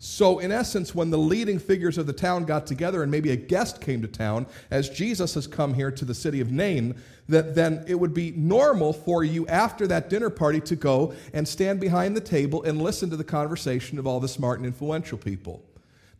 [0.00, 3.36] So, in essence, when the leading figures of the town got together and maybe a
[3.36, 6.94] guest came to town, as Jesus has come here to the city of Nain,
[7.28, 11.46] that then it would be normal for you after that dinner party to go and
[11.48, 15.18] stand behind the table and listen to the conversation of all the smart and influential
[15.18, 15.64] people.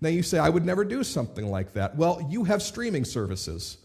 [0.00, 1.96] Now, you say, I would never do something like that.
[1.96, 3.78] Well, you have streaming services.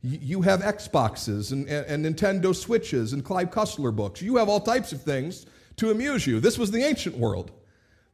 [0.00, 4.22] You have Xboxes and, and, and Nintendo Switches and Clive Cussler books.
[4.22, 5.44] You have all types of things
[5.76, 6.40] to amuse you.
[6.40, 7.50] This was the ancient world.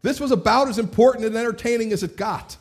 [0.03, 2.57] This was about as important and entertaining as it got.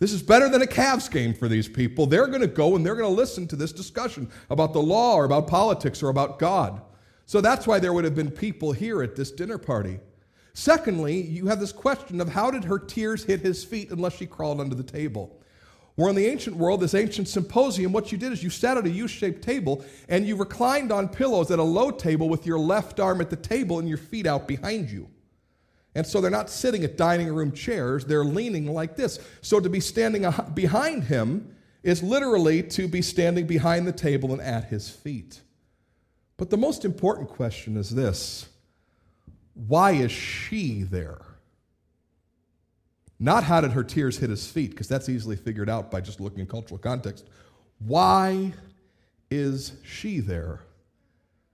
[0.00, 2.06] This is better than a Cavs game for these people.
[2.06, 5.14] They're going to go and they're going to listen to this discussion about the law
[5.14, 6.80] or about politics or about God.
[7.26, 10.00] So that's why there would have been people here at this dinner party.
[10.54, 14.26] Secondly, you have this question of how did her tears hit his feet unless she
[14.26, 15.38] crawled under the table?
[15.96, 18.86] Where in the ancient world, this ancient symposium, what you did is you sat at
[18.86, 22.58] a U shaped table and you reclined on pillows at a low table with your
[22.58, 25.08] left arm at the table and your feet out behind you.
[25.94, 29.18] And so they're not sitting at dining room chairs, they're leaning like this.
[29.42, 34.32] So to be standing ah- behind him is literally to be standing behind the table
[34.32, 35.40] and at his feet.
[36.36, 38.48] But the most important question is this
[39.54, 41.20] why is she there?
[43.18, 46.20] Not how did her tears hit his feet, because that's easily figured out by just
[46.20, 47.26] looking at cultural context.
[47.78, 48.54] Why
[49.30, 50.60] is she there?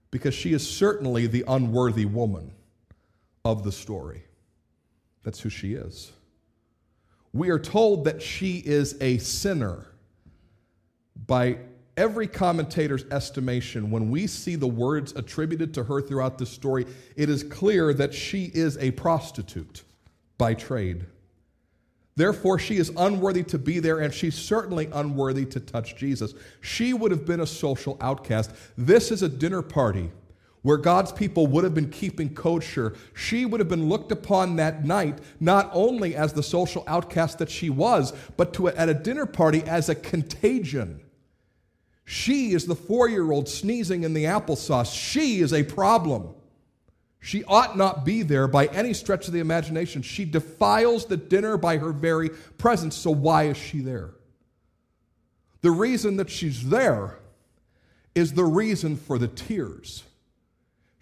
[0.09, 2.53] Because she is certainly the unworthy woman
[3.43, 4.23] of the story.
[5.27, 6.13] That's who she is.
[7.33, 9.87] We are told that she is a sinner.
[11.25, 11.57] By
[11.97, 16.85] every commentator's estimation, when we see the words attributed to her throughout this story,
[17.17, 19.83] it is clear that she is a prostitute
[20.37, 21.05] by trade.
[22.15, 26.35] Therefore, she is unworthy to be there, and she's certainly unworthy to touch Jesus.
[26.61, 28.51] She would have been a social outcast.
[28.77, 30.09] This is a dinner party
[30.67, 32.93] where God's people would have been keeping kosher.
[33.13, 37.49] She would have been looked upon that night not only as the social outcast that
[37.49, 40.99] she was, but to, at a dinner party as a contagion.
[42.03, 44.93] She is the four year old sneezing in the applesauce.
[44.93, 46.35] She is a problem.
[47.21, 50.01] She ought not be there by any stretch of the imagination.
[50.01, 52.97] She defiles the dinner by her very presence.
[52.97, 54.15] So, why is she there?
[55.61, 57.19] The reason that she's there
[58.13, 60.03] is the reason for the tears.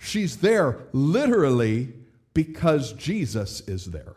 [0.06, 1.92] She's there literally
[2.36, 4.16] because Jesus is there.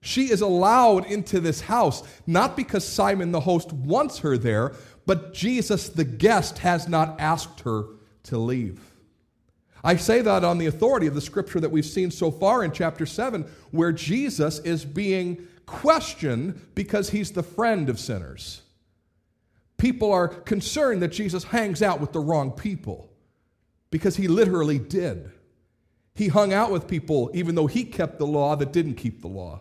[0.00, 4.72] She is allowed into this house not because Simon the host wants her there,
[5.04, 7.84] but Jesus the guest has not asked her
[8.24, 8.80] to leave.
[9.82, 12.72] I say that on the authority of the scripture that we've seen so far in
[12.72, 18.62] chapter 7, where Jesus is being questioned because he's the friend of sinners.
[19.76, 23.10] People are concerned that Jesus hangs out with the wrong people
[23.90, 25.30] because he literally did.
[26.14, 29.28] He hung out with people, even though he kept the law, that didn't keep the
[29.28, 29.60] law.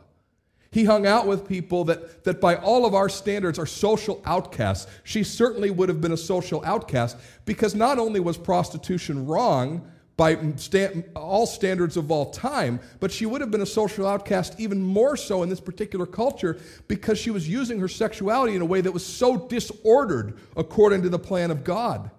[0.74, 4.92] He hung out with people that, that, by all of our standards, are social outcasts.
[5.04, 7.16] She certainly would have been a social outcast
[7.46, 13.28] because not only was prostitution wrong by sta- all standards of all time, but she
[13.28, 16.58] would have been a social outcast even more so in this particular culture
[16.88, 21.10] because she was using her sexuality in a way that was so disordered according to
[21.10, 22.10] the plan of God.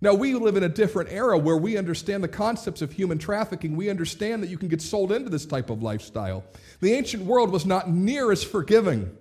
[0.00, 3.74] Now, we live in a different era where we understand the concepts of human trafficking.
[3.76, 6.44] We understand that you can get sold into this type of lifestyle.
[6.80, 9.16] The ancient world was not near as forgiving.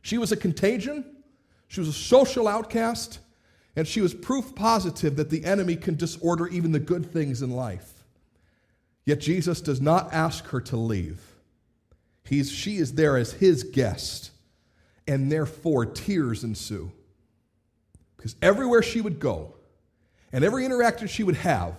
[0.00, 1.04] She was a contagion,
[1.68, 3.18] she was a social outcast,
[3.76, 7.50] and she was proof positive that the enemy can disorder even the good things in
[7.50, 7.92] life.
[9.04, 11.20] Yet Jesus does not ask her to leave.
[12.24, 14.30] He's, she is there as his guest,
[15.06, 16.92] and therefore tears ensue.
[18.20, 19.54] Because everywhere she would go
[20.30, 21.72] and every interaction she would have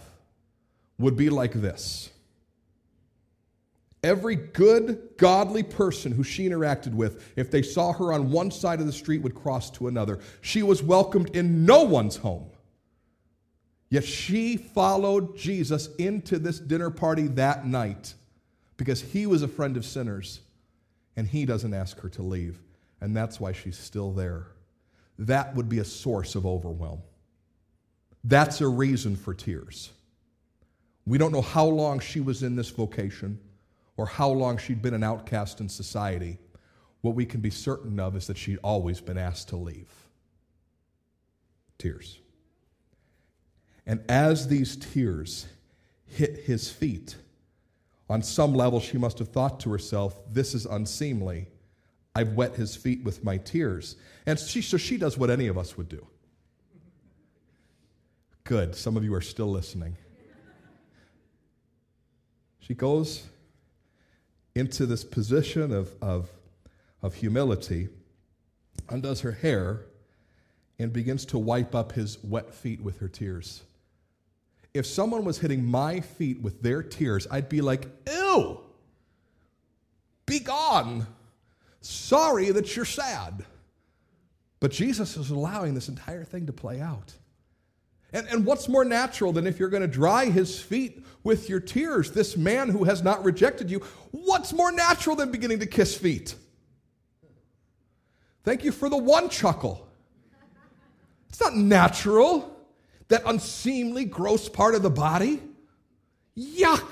[0.97, 2.09] would be like this.
[4.03, 8.79] Every good, godly person who she interacted with, if they saw her on one side
[8.79, 10.19] of the street, would cross to another.
[10.41, 12.49] She was welcomed in no one's home.
[13.91, 18.15] Yet she followed Jesus into this dinner party that night
[18.77, 20.39] because he was a friend of sinners
[21.15, 22.57] and he doesn't ask her to leave.
[22.99, 24.47] And that's why she's still there.
[25.21, 27.03] That would be a source of overwhelm.
[28.23, 29.91] That's a reason for tears.
[31.05, 33.39] We don't know how long she was in this vocation
[33.97, 36.39] or how long she'd been an outcast in society.
[37.01, 39.91] What we can be certain of is that she'd always been asked to leave.
[41.77, 42.17] Tears.
[43.85, 45.45] And as these tears
[46.07, 47.15] hit his feet,
[48.09, 51.47] on some level she must have thought to herself, This is unseemly.
[52.13, 53.95] I've wet his feet with my tears.
[54.25, 56.05] And she, so she does what any of us would do.
[58.43, 58.75] Good.
[58.75, 59.95] Some of you are still listening.
[62.59, 63.27] She goes
[64.55, 66.29] into this position of, of,
[67.01, 67.89] of humility,
[68.89, 69.85] undoes her hair,
[70.77, 73.61] and begins to wipe up his wet feet with her tears.
[74.73, 78.59] If someone was hitting my feet with their tears, I'd be like, ew,
[80.25, 81.07] be gone.
[81.81, 83.45] Sorry that you're sad.
[84.59, 87.13] But Jesus is allowing this entire thing to play out.
[88.13, 91.59] And, and what's more natural than if you're going to dry his feet with your
[91.59, 92.11] tears?
[92.11, 93.79] This man who has not rejected you,
[94.11, 96.35] what's more natural than beginning to kiss feet?
[98.43, 99.87] Thank you for the one chuckle.
[101.29, 102.55] It's not natural,
[103.07, 105.41] that unseemly, gross part of the body.
[106.37, 106.91] Yuck.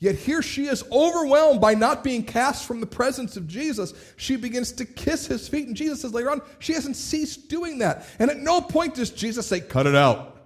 [0.00, 3.92] Yet here she is overwhelmed by not being cast from the presence of Jesus.
[4.16, 7.78] She begins to kiss his feet, and Jesus says later on, she hasn't ceased doing
[7.78, 8.06] that.
[8.20, 10.36] And at no point does Jesus say, Cut it out.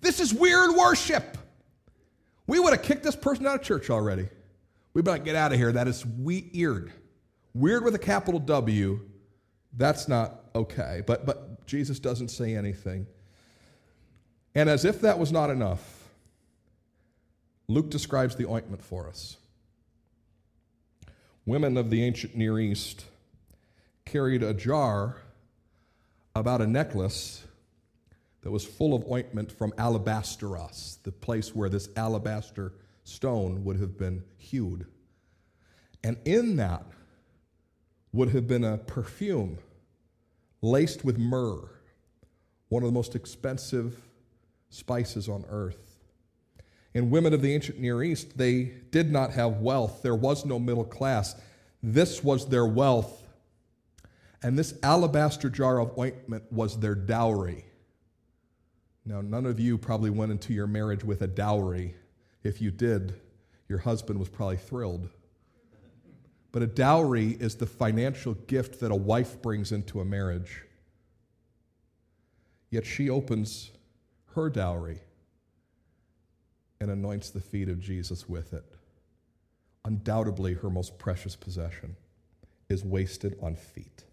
[0.00, 1.36] This is weird worship.
[2.46, 4.28] We would have kicked this person out of church already.
[4.94, 5.72] We'd be like, Get out of here.
[5.72, 6.92] That is weird.
[7.54, 9.00] Weird with a capital W.
[9.76, 11.02] That's not okay.
[11.04, 13.06] But, but Jesus doesn't say anything.
[14.54, 16.01] And as if that was not enough,
[17.68, 19.36] Luke describes the ointment for us.
[21.44, 23.04] Women of the ancient Near East
[24.04, 25.16] carried a jar
[26.34, 27.44] about a necklace
[28.42, 33.96] that was full of ointment from alabasteros, the place where this alabaster stone would have
[33.96, 34.86] been hewed.
[36.04, 36.84] And in that
[38.12, 39.58] would have been a perfume
[40.60, 41.68] laced with myrrh,
[42.68, 44.00] one of the most expensive
[44.70, 45.91] spices on earth.
[46.94, 50.02] And women of the ancient Near East, they did not have wealth.
[50.02, 51.34] There was no middle class.
[51.82, 53.28] This was their wealth.
[54.42, 57.64] And this alabaster jar of ointment was their dowry.
[59.04, 61.94] Now, none of you probably went into your marriage with a dowry.
[62.42, 63.14] If you did,
[63.68, 65.08] your husband was probably thrilled.
[66.50, 70.62] But a dowry is the financial gift that a wife brings into a marriage.
[72.70, 73.70] Yet she opens
[74.34, 75.00] her dowry
[76.82, 78.64] and anoints the feet of Jesus with it.
[79.84, 81.96] Undoubtedly, her most precious possession
[82.68, 84.04] is wasted on feet.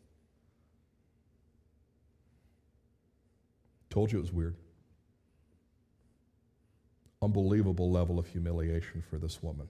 [3.90, 4.56] Told you it was weird.
[7.22, 9.68] Unbelievable level of humiliation for this woman.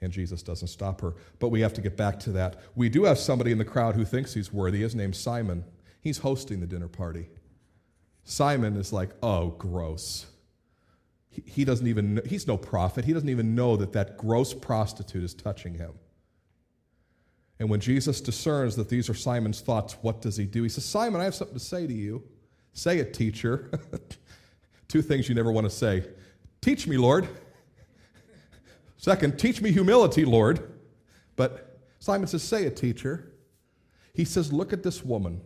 [0.00, 1.14] And Jesus doesn't stop her.
[1.40, 2.60] But we have to get back to that.
[2.74, 4.80] We do have somebody in the crowd who thinks he's worthy.
[4.80, 5.64] His name's Simon.
[6.00, 7.28] He's hosting the dinner party.
[8.24, 10.26] Simon is like, oh, gross
[11.32, 13.04] he, doesn't even he's no prophet.
[13.04, 15.92] He doesn't even know that that gross prostitute is touching him.
[17.58, 20.62] And when jesus discerns that these are simon's thoughts what does he do?
[20.62, 22.22] He says simon i have something to say to you.
[22.72, 23.70] Say it teacher.
[24.88, 26.04] Two things you never want to say.
[26.60, 27.28] Teach me lord.
[28.96, 30.72] Second teach me humility lord.
[31.36, 33.32] But simon says say it teacher.
[34.12, 35.40] He says look at this woman.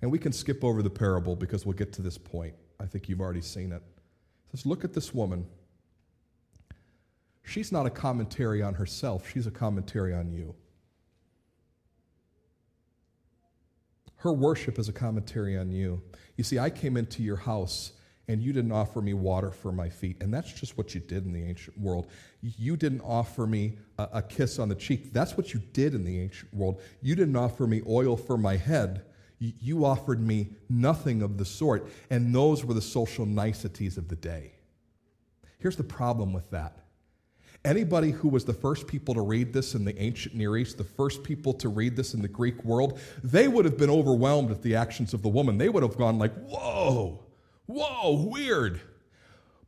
[0.00, 2.54] And we can skip over the parable because we'll get to this point.
[2.80, 3.82] I think you've already seen it
[4.52, 5.46] says, Look at this woman.
[7.42, 10.54] She's not a commentary on herself, she's a commentary on you.
[14.16, 16.00] Her worship is a commentary on you.
[16.36, 17.92] You see, I came into your house
[18.28, 20.22] and you didn't offer me water for my feet.
[20.22, 22.06] And that's just what you did in the ancient world.
[22.40, 25.12] You didn't offer me a, a, kiss on the cheek.
[25.12, 26.80] That's what you did in the ancient world.
[27.00, 29.02] You didn't offer me oil for my head.
[29.42, 31.90] You offered me nothing of the sort.
[32.10, 34.52] And those were the social niceties of the day.
[35.58, 36.78] Here's the problem with that.
[37.64, 40.84] Anybody who was the first people to read this in the ancient Near East, the
[40.84, 44.62] first people to read this in the Greek world, they would have been overwhelmed at
[44.62, 45.58] the actions of the woman.
[45.58, 47.24] They would have gone like, "Whoa,
[47.66, 48.80] whoa, weird."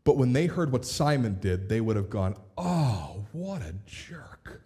[0.03, 4.63] But when they heard what Simon did, they would have gone, "Oh, what a jerk!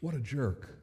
[0.00, 0.75] What a jerk!"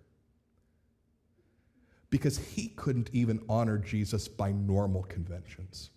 [2.14, 5.90] Because he couldn't even honor Jesus by normal conventions.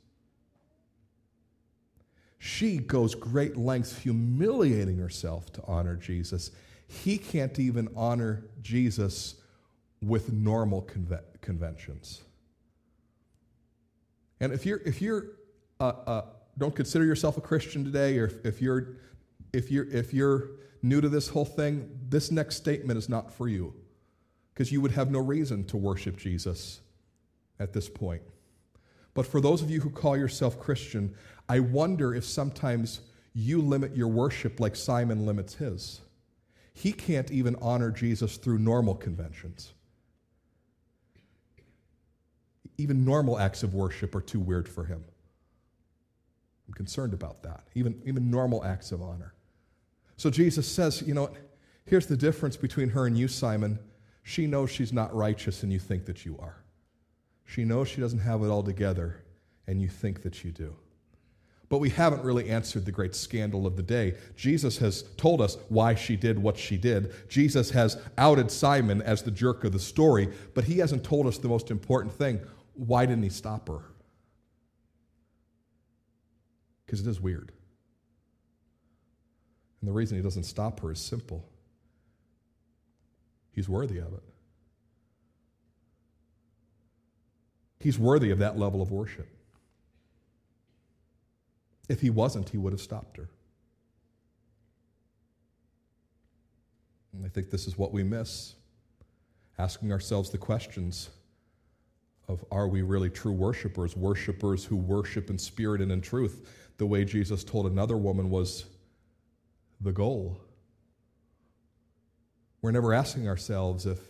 [2.38, 6.52] She goes great lengths humiliating herself to honor Jesus.
[6.88, 9.34] He can't even honor Jesus
[10.00, 12.22] with normal conve- conventions.
[14.40, 15.32] And if you're, if you're
[15.80, 16.22] uh, uh,
[16.56, 18.96] don't consider yourself a Christian today, or if, if, you're,
[19.52, 23.48] if, you're, if you're new to this whole thing, this next statement is not for
[23.48, 23.74] you
[24.56, 26.80] because you would have no reason to worship Jesus
[27.60, 28.22] at this point.
[29.12, 31.14] But for those of you who call yourself Christian,
[31.48, 33.02] I wonder if sometimes
[33.34, 36.00] you limit your worship like Simon limits his.
[36.72, 39.74] He can't even honor Jesus through normal conventions.
[42.78, 45.04] even normal acts of worship are too weird for him.
[46.68, 49.34] I'm concerned about that, even, even normal acts of honor.
[50.16, 51.30] So Jesus says, you know?
[51.84, 53.78] Here's the difference between her and you, Simon.
[54.28, 56.56] She knows she's not righteous, and you think that you are.
[57.44, 59.22] She knows she doesn't have it all together,
[59.68, 60.74] and you think that you do.
[61.68, 64.14] But we haven't really answered the great scandal of the day.
[64.34, 67.14] Jesus has told us why she did what she did.
[67.28, 71.38] Jesus has outed Simon as the jerk of the story, but he hasn't told us
[71.38, 72.40] the most important thing.
[72.74, 73.82] Why didn't he stop her?
[76.84, 77.52] Because it is weird.
[79.80, 81.48] And the reason he doesn't stop her is simple
[83.56, 84.22] he's worthy of it.
[87.80, 89.28] He's worthy of that level of worship.
[91.88, 93.28] If he wasn't, he would have stopped her.
[97.12, 98.54] And I think this is what we miss
[99.58, 101.08] asking ourselves the questions
[102.28, 106.86] of are we really true worshipers, worshipers who worship in spirit and in truth, the
[106.86, 108.66] way Jesus told another woman was
[109.80, 110.40] the goal.
[112.66, 114.00] We're never asking ourselves if,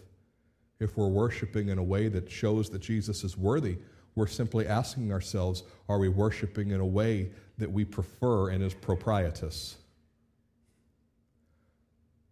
[0.80, 3.76] if we're worshiping in a way that shows that Jesus is worthy.
[4.14, 8.72] We're simply asking ourselves, are we worshiping in a way that we prefer and is
[8.72, 9.76] proprietous?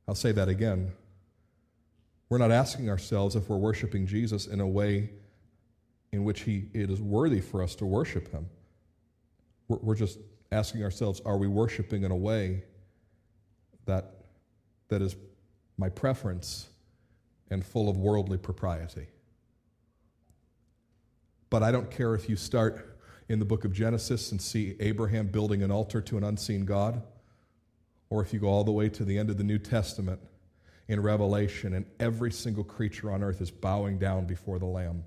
[0.09, 0.93] I'll say that again.
[2.31, 5.11] We're not asking ourselves if we're worshiping Jesus in a way
[6.11, 8.49] in which he, it is worthy for us to worship him.
[9.69, 10.19] We're, we're just
[10.51, 12.63] asking ourselves, are we worshiping in a way
[13.85, 14.15] that,
[14.89, 15.17] that is
[15.77, 16.69] my preference
[17.51, 19.07] and full of worldly propriety?
[21.51, 22.99] But I don't care if you start
[23.29, 27.03] in the book of Genesis and see Abraham building an altar to an unseen God,
[28.11, 30.21] or if you go all the way to the end of the New Testament
[30.89, 35.05] in Revelation and every single creature on earth is bowing down before the Lamb.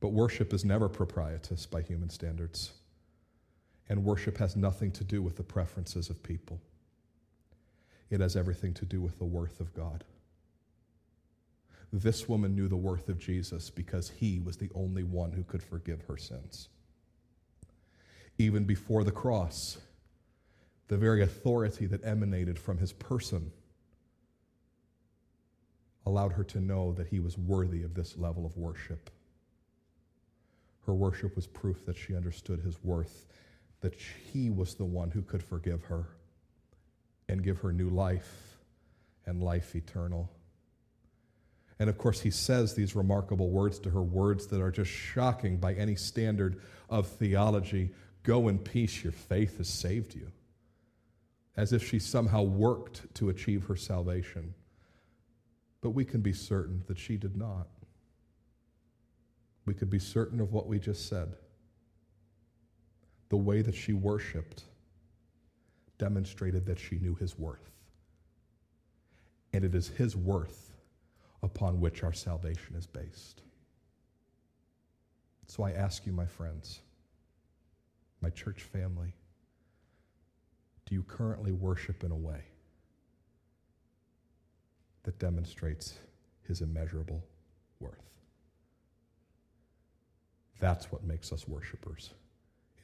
[0.00, 2.72] But worship is never proprietous by human standards.
[3.88, 6.60] And worship has nothing to do with the preferences of people,
[8.10, 10.04] it has everything to do with the worth of God.
[11.92, 15.62] This woman knew the worth of Jesus because he was the only one who could
[15.62, 16.68] forgive her sins.
[18.38, 19.78] Even before the cross,
[20.88, 23.50] the very authority that emanated from his person
[26.06, 29.10] allowed her to know that he was worthy of this level of worship.
[30.86, 33.26] Her worship was proof that she understood his worth,
[33.80, 36.06] that he was the one who could forgive her
[37.30, 38.58] and give her new life
[39.26, 40.28] and life eternal.
[41.78, 45.56] And of course, he says these remarkable words to her, words that are just shocking
[45.56, 46.60] by any standard
[46.90, 47.90] of theology
[48.22, 50.30] Go in peace, your faith has saved you.
[51.56, 54.54] As if she somehow worked to achieve her salvation.
[55.80, 57.66] But we can be certain that she did not.
[59.64, 61.34] We could be certain of what we just said.
[63.30, 64.64] The way that she worshiped
[66.00, 67.70] demonstrated that she knew his worth.
[69.52, 70.72] And it is his worth
[71.42, 73.42] upon which our salvation is based.
[75.46, 76.80] So I ask you, my friends,
[78.22, 79.12] my church family,
[80.86, 82.44] do you currently worship in a way
[85.02, 85.98] that demonstrates
[86.48, 87.22] his immeasurable
[87.78, 88.08] worth?
[90.60, 92.10] That's what makes us worshipers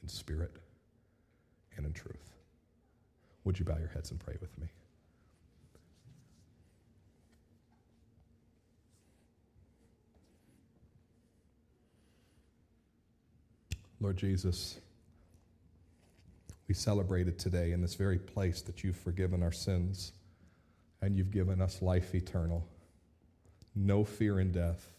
[0.03, 0.51] in spirit
[1.77, 2.36] and in truth.
[3.47, 4.67] Would you bow your heads and pray with me?
[14.01, 14.81] Lord Jesus,
[16.67, 20.11] we celebrated today in this very place that you've forgiven our sins
[21.01, 22.67] and you've given us life eternal,
[23.73, 24.91] no fear in death,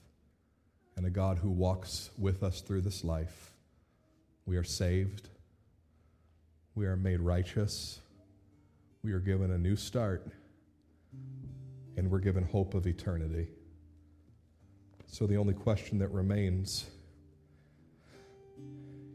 [0.97, 3.53] and a God who walks with us through this life.
[4.47, 5.29] We are saved,
[6.75, 8.01] we are made righteous,
[9.03, 10.27] we are given a new start,
[11.97, 13.49] and we're given hope of eternity.
[15.07, 16.87] So the only question that remains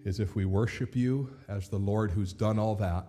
[0.03, 3.07] is if we worship you as the Lord who's done all that,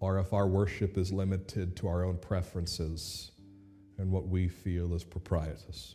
[0.00, 3.30] or if our worship is limited to our own preferences
[3.98, 5.94] and what we feel is proprietous.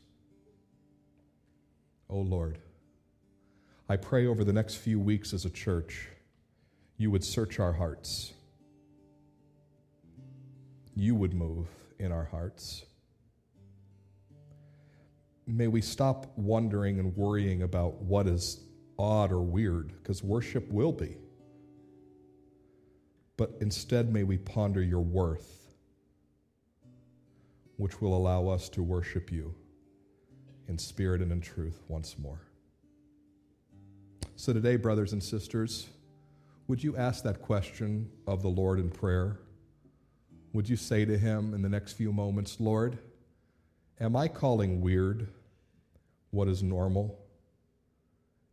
[2.09, 2.59] Oh Lord,
[3.89, 6.07] I pray over the next few weeks as a church,
[6.97, 8.33] you would search our hearts.
[10.95, 11.67] You would move
[11.99, 12.83] in our hearts
[15.47, 18.59] may we stop wondering and worrying about what is
[18.99, 21.15] odd or weird, because worship will be.
[23.37, 25.75] But instead, may we ponder your worth,
[27.77, 29.53] which will allow us to worship you
[30.67, 32.41] in spirit and in truth once more.
[34.35, 35.87] So, today, brothers and sisters,
[36.67, 39.39] would you ask that question of the Lord in prayer?
[40.53, 42.97] Would you say to Him in the next few moments, Lord,
[43.99, 45.29] am I calling weird
[46.31, 47.17] what is normal?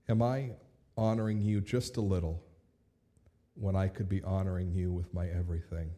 [0.09, 0.51] Am I
[0.97, 2.41] honoring you just a little
[3.55, 5.91] when I could be honoring you with my everything?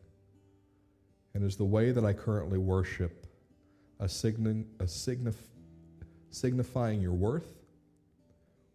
[1.35, 3.27] And is the way that I currently worship
[4.01, 5.35] a, a signif-
[6.31, 7.53] signifying your worth?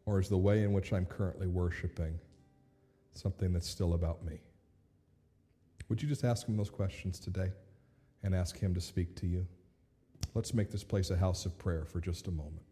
[0.06, 2.20] Or is the way in which I'm currently worshiping
[3.14, 4.40] something that's still about me?
[5.90, 7.52] Would you just ask him those questions today
[8.24, 9.46] and ask him to speak to you?
[10.34, 12.64] Let's make this place a house of prayer for just a moment.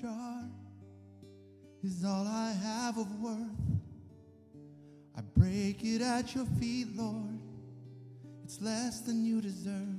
[0.00, 0.44] Jar
[1.82, 3.36] is all I have of worth.
[5.16, 7.38] I break it at your feet, Lord.
[8.44, 9.98] It's less than you deserve.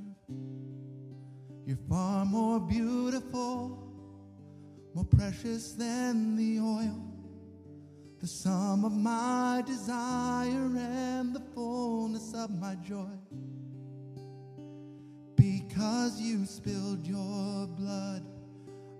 [1.65, 3.77] You're far more beautiful,
[4.93, 7.03] more precious than the oil,
[8.19, 13.17] the sum of my desire and the fullness of my joy
[15.77, 18.23] because you spilled your blood,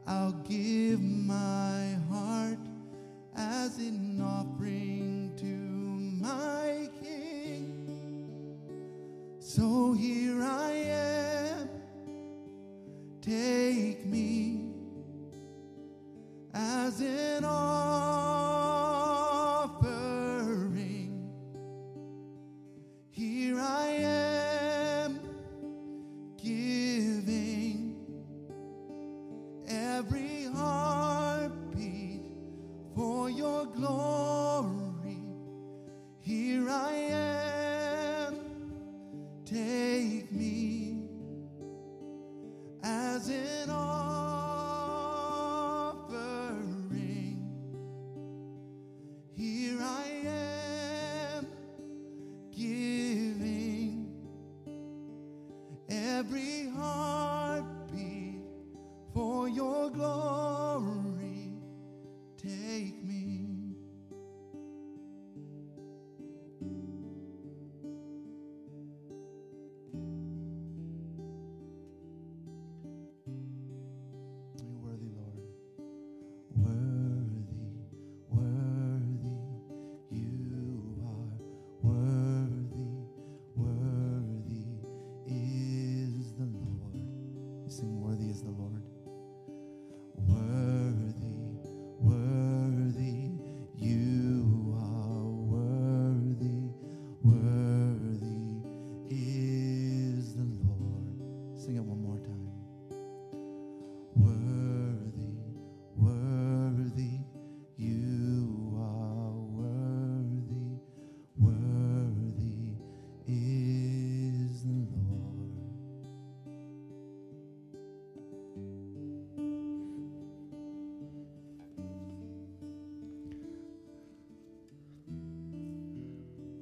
[0.09, 2.59] I'll give my heart
[3.35, 8.57] as an offering to my King.
[9.39, 11.69] So here I am,
[13.21, 14.71] take me
[16.53, 18.46] as an offering.
[36.79, 38.35] I am,
[39.45, 41.01] take me
[42.83, 43.71] as an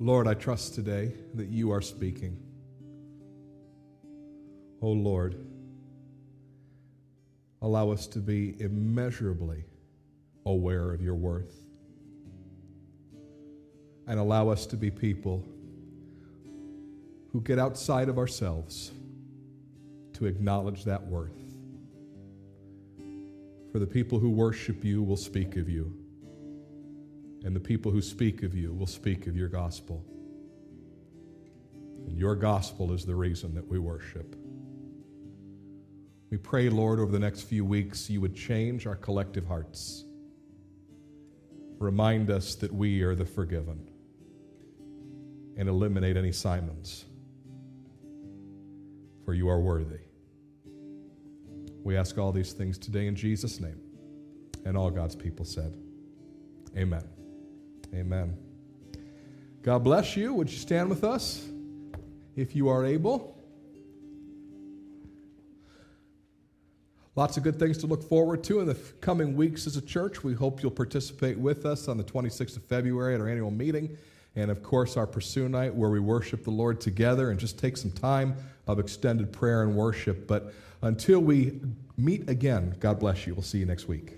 [0.05, 2.37] Lord, I trust today that you are speaking.
[4.79, 5.35] Oh Lord,
[7.63, 9.65] allow us to be immeasurably
[10.45, 11.55] aware of your worth.
[14.05, 15.43] And allow us to be people
[17.31, 18.91] who get outside of ourselves
[20.13, 21.31] to acknowledge that worth.
[23.71, 26.04] For the people who worship you will speak of you
[27.45, 30.03] and the people who speak of you will speak of your gospel.
[32.07, 34.35] And your gospel is the reason that we worship.
[36.31, 40.05] We pray, Lord, over the next few weeks, you would change our collective hearts.
[41.77, 43.91] Remind us that we are the forgiven
[45.55, 47.05] and eliminate any Simons,
[49.23, 49.99] for you are worthy.
[51.83, 53.79] We ask all these things today in Jesus' name.
[54.65, 55.77] And all God's people said,
[56.75, 57.14] Amen.
[57.95, 58.37] Amen.
[59.61, 60.33] God bless you.
[60.33, 61.47] Would you stand with us
[62.35, 63.35] if you are able?
[67.15, 70.23] Lots of good things to look forward to in the coming weeks as a church.
[70.23, 73.97] We hope you'll participate with us on the 26th of February at our annual meeting.
[74.35, 77.77] And of course, our Pursue Night, where we worship the Lord together and just take
[77.77, 78.35] some time
[78.67, 80.27] of extended prayer and worship.
[80.27, 81.61] But until we
[81.95, 83.33] meet again, God bless you.
[83.33, 84.17] We'll see you next week.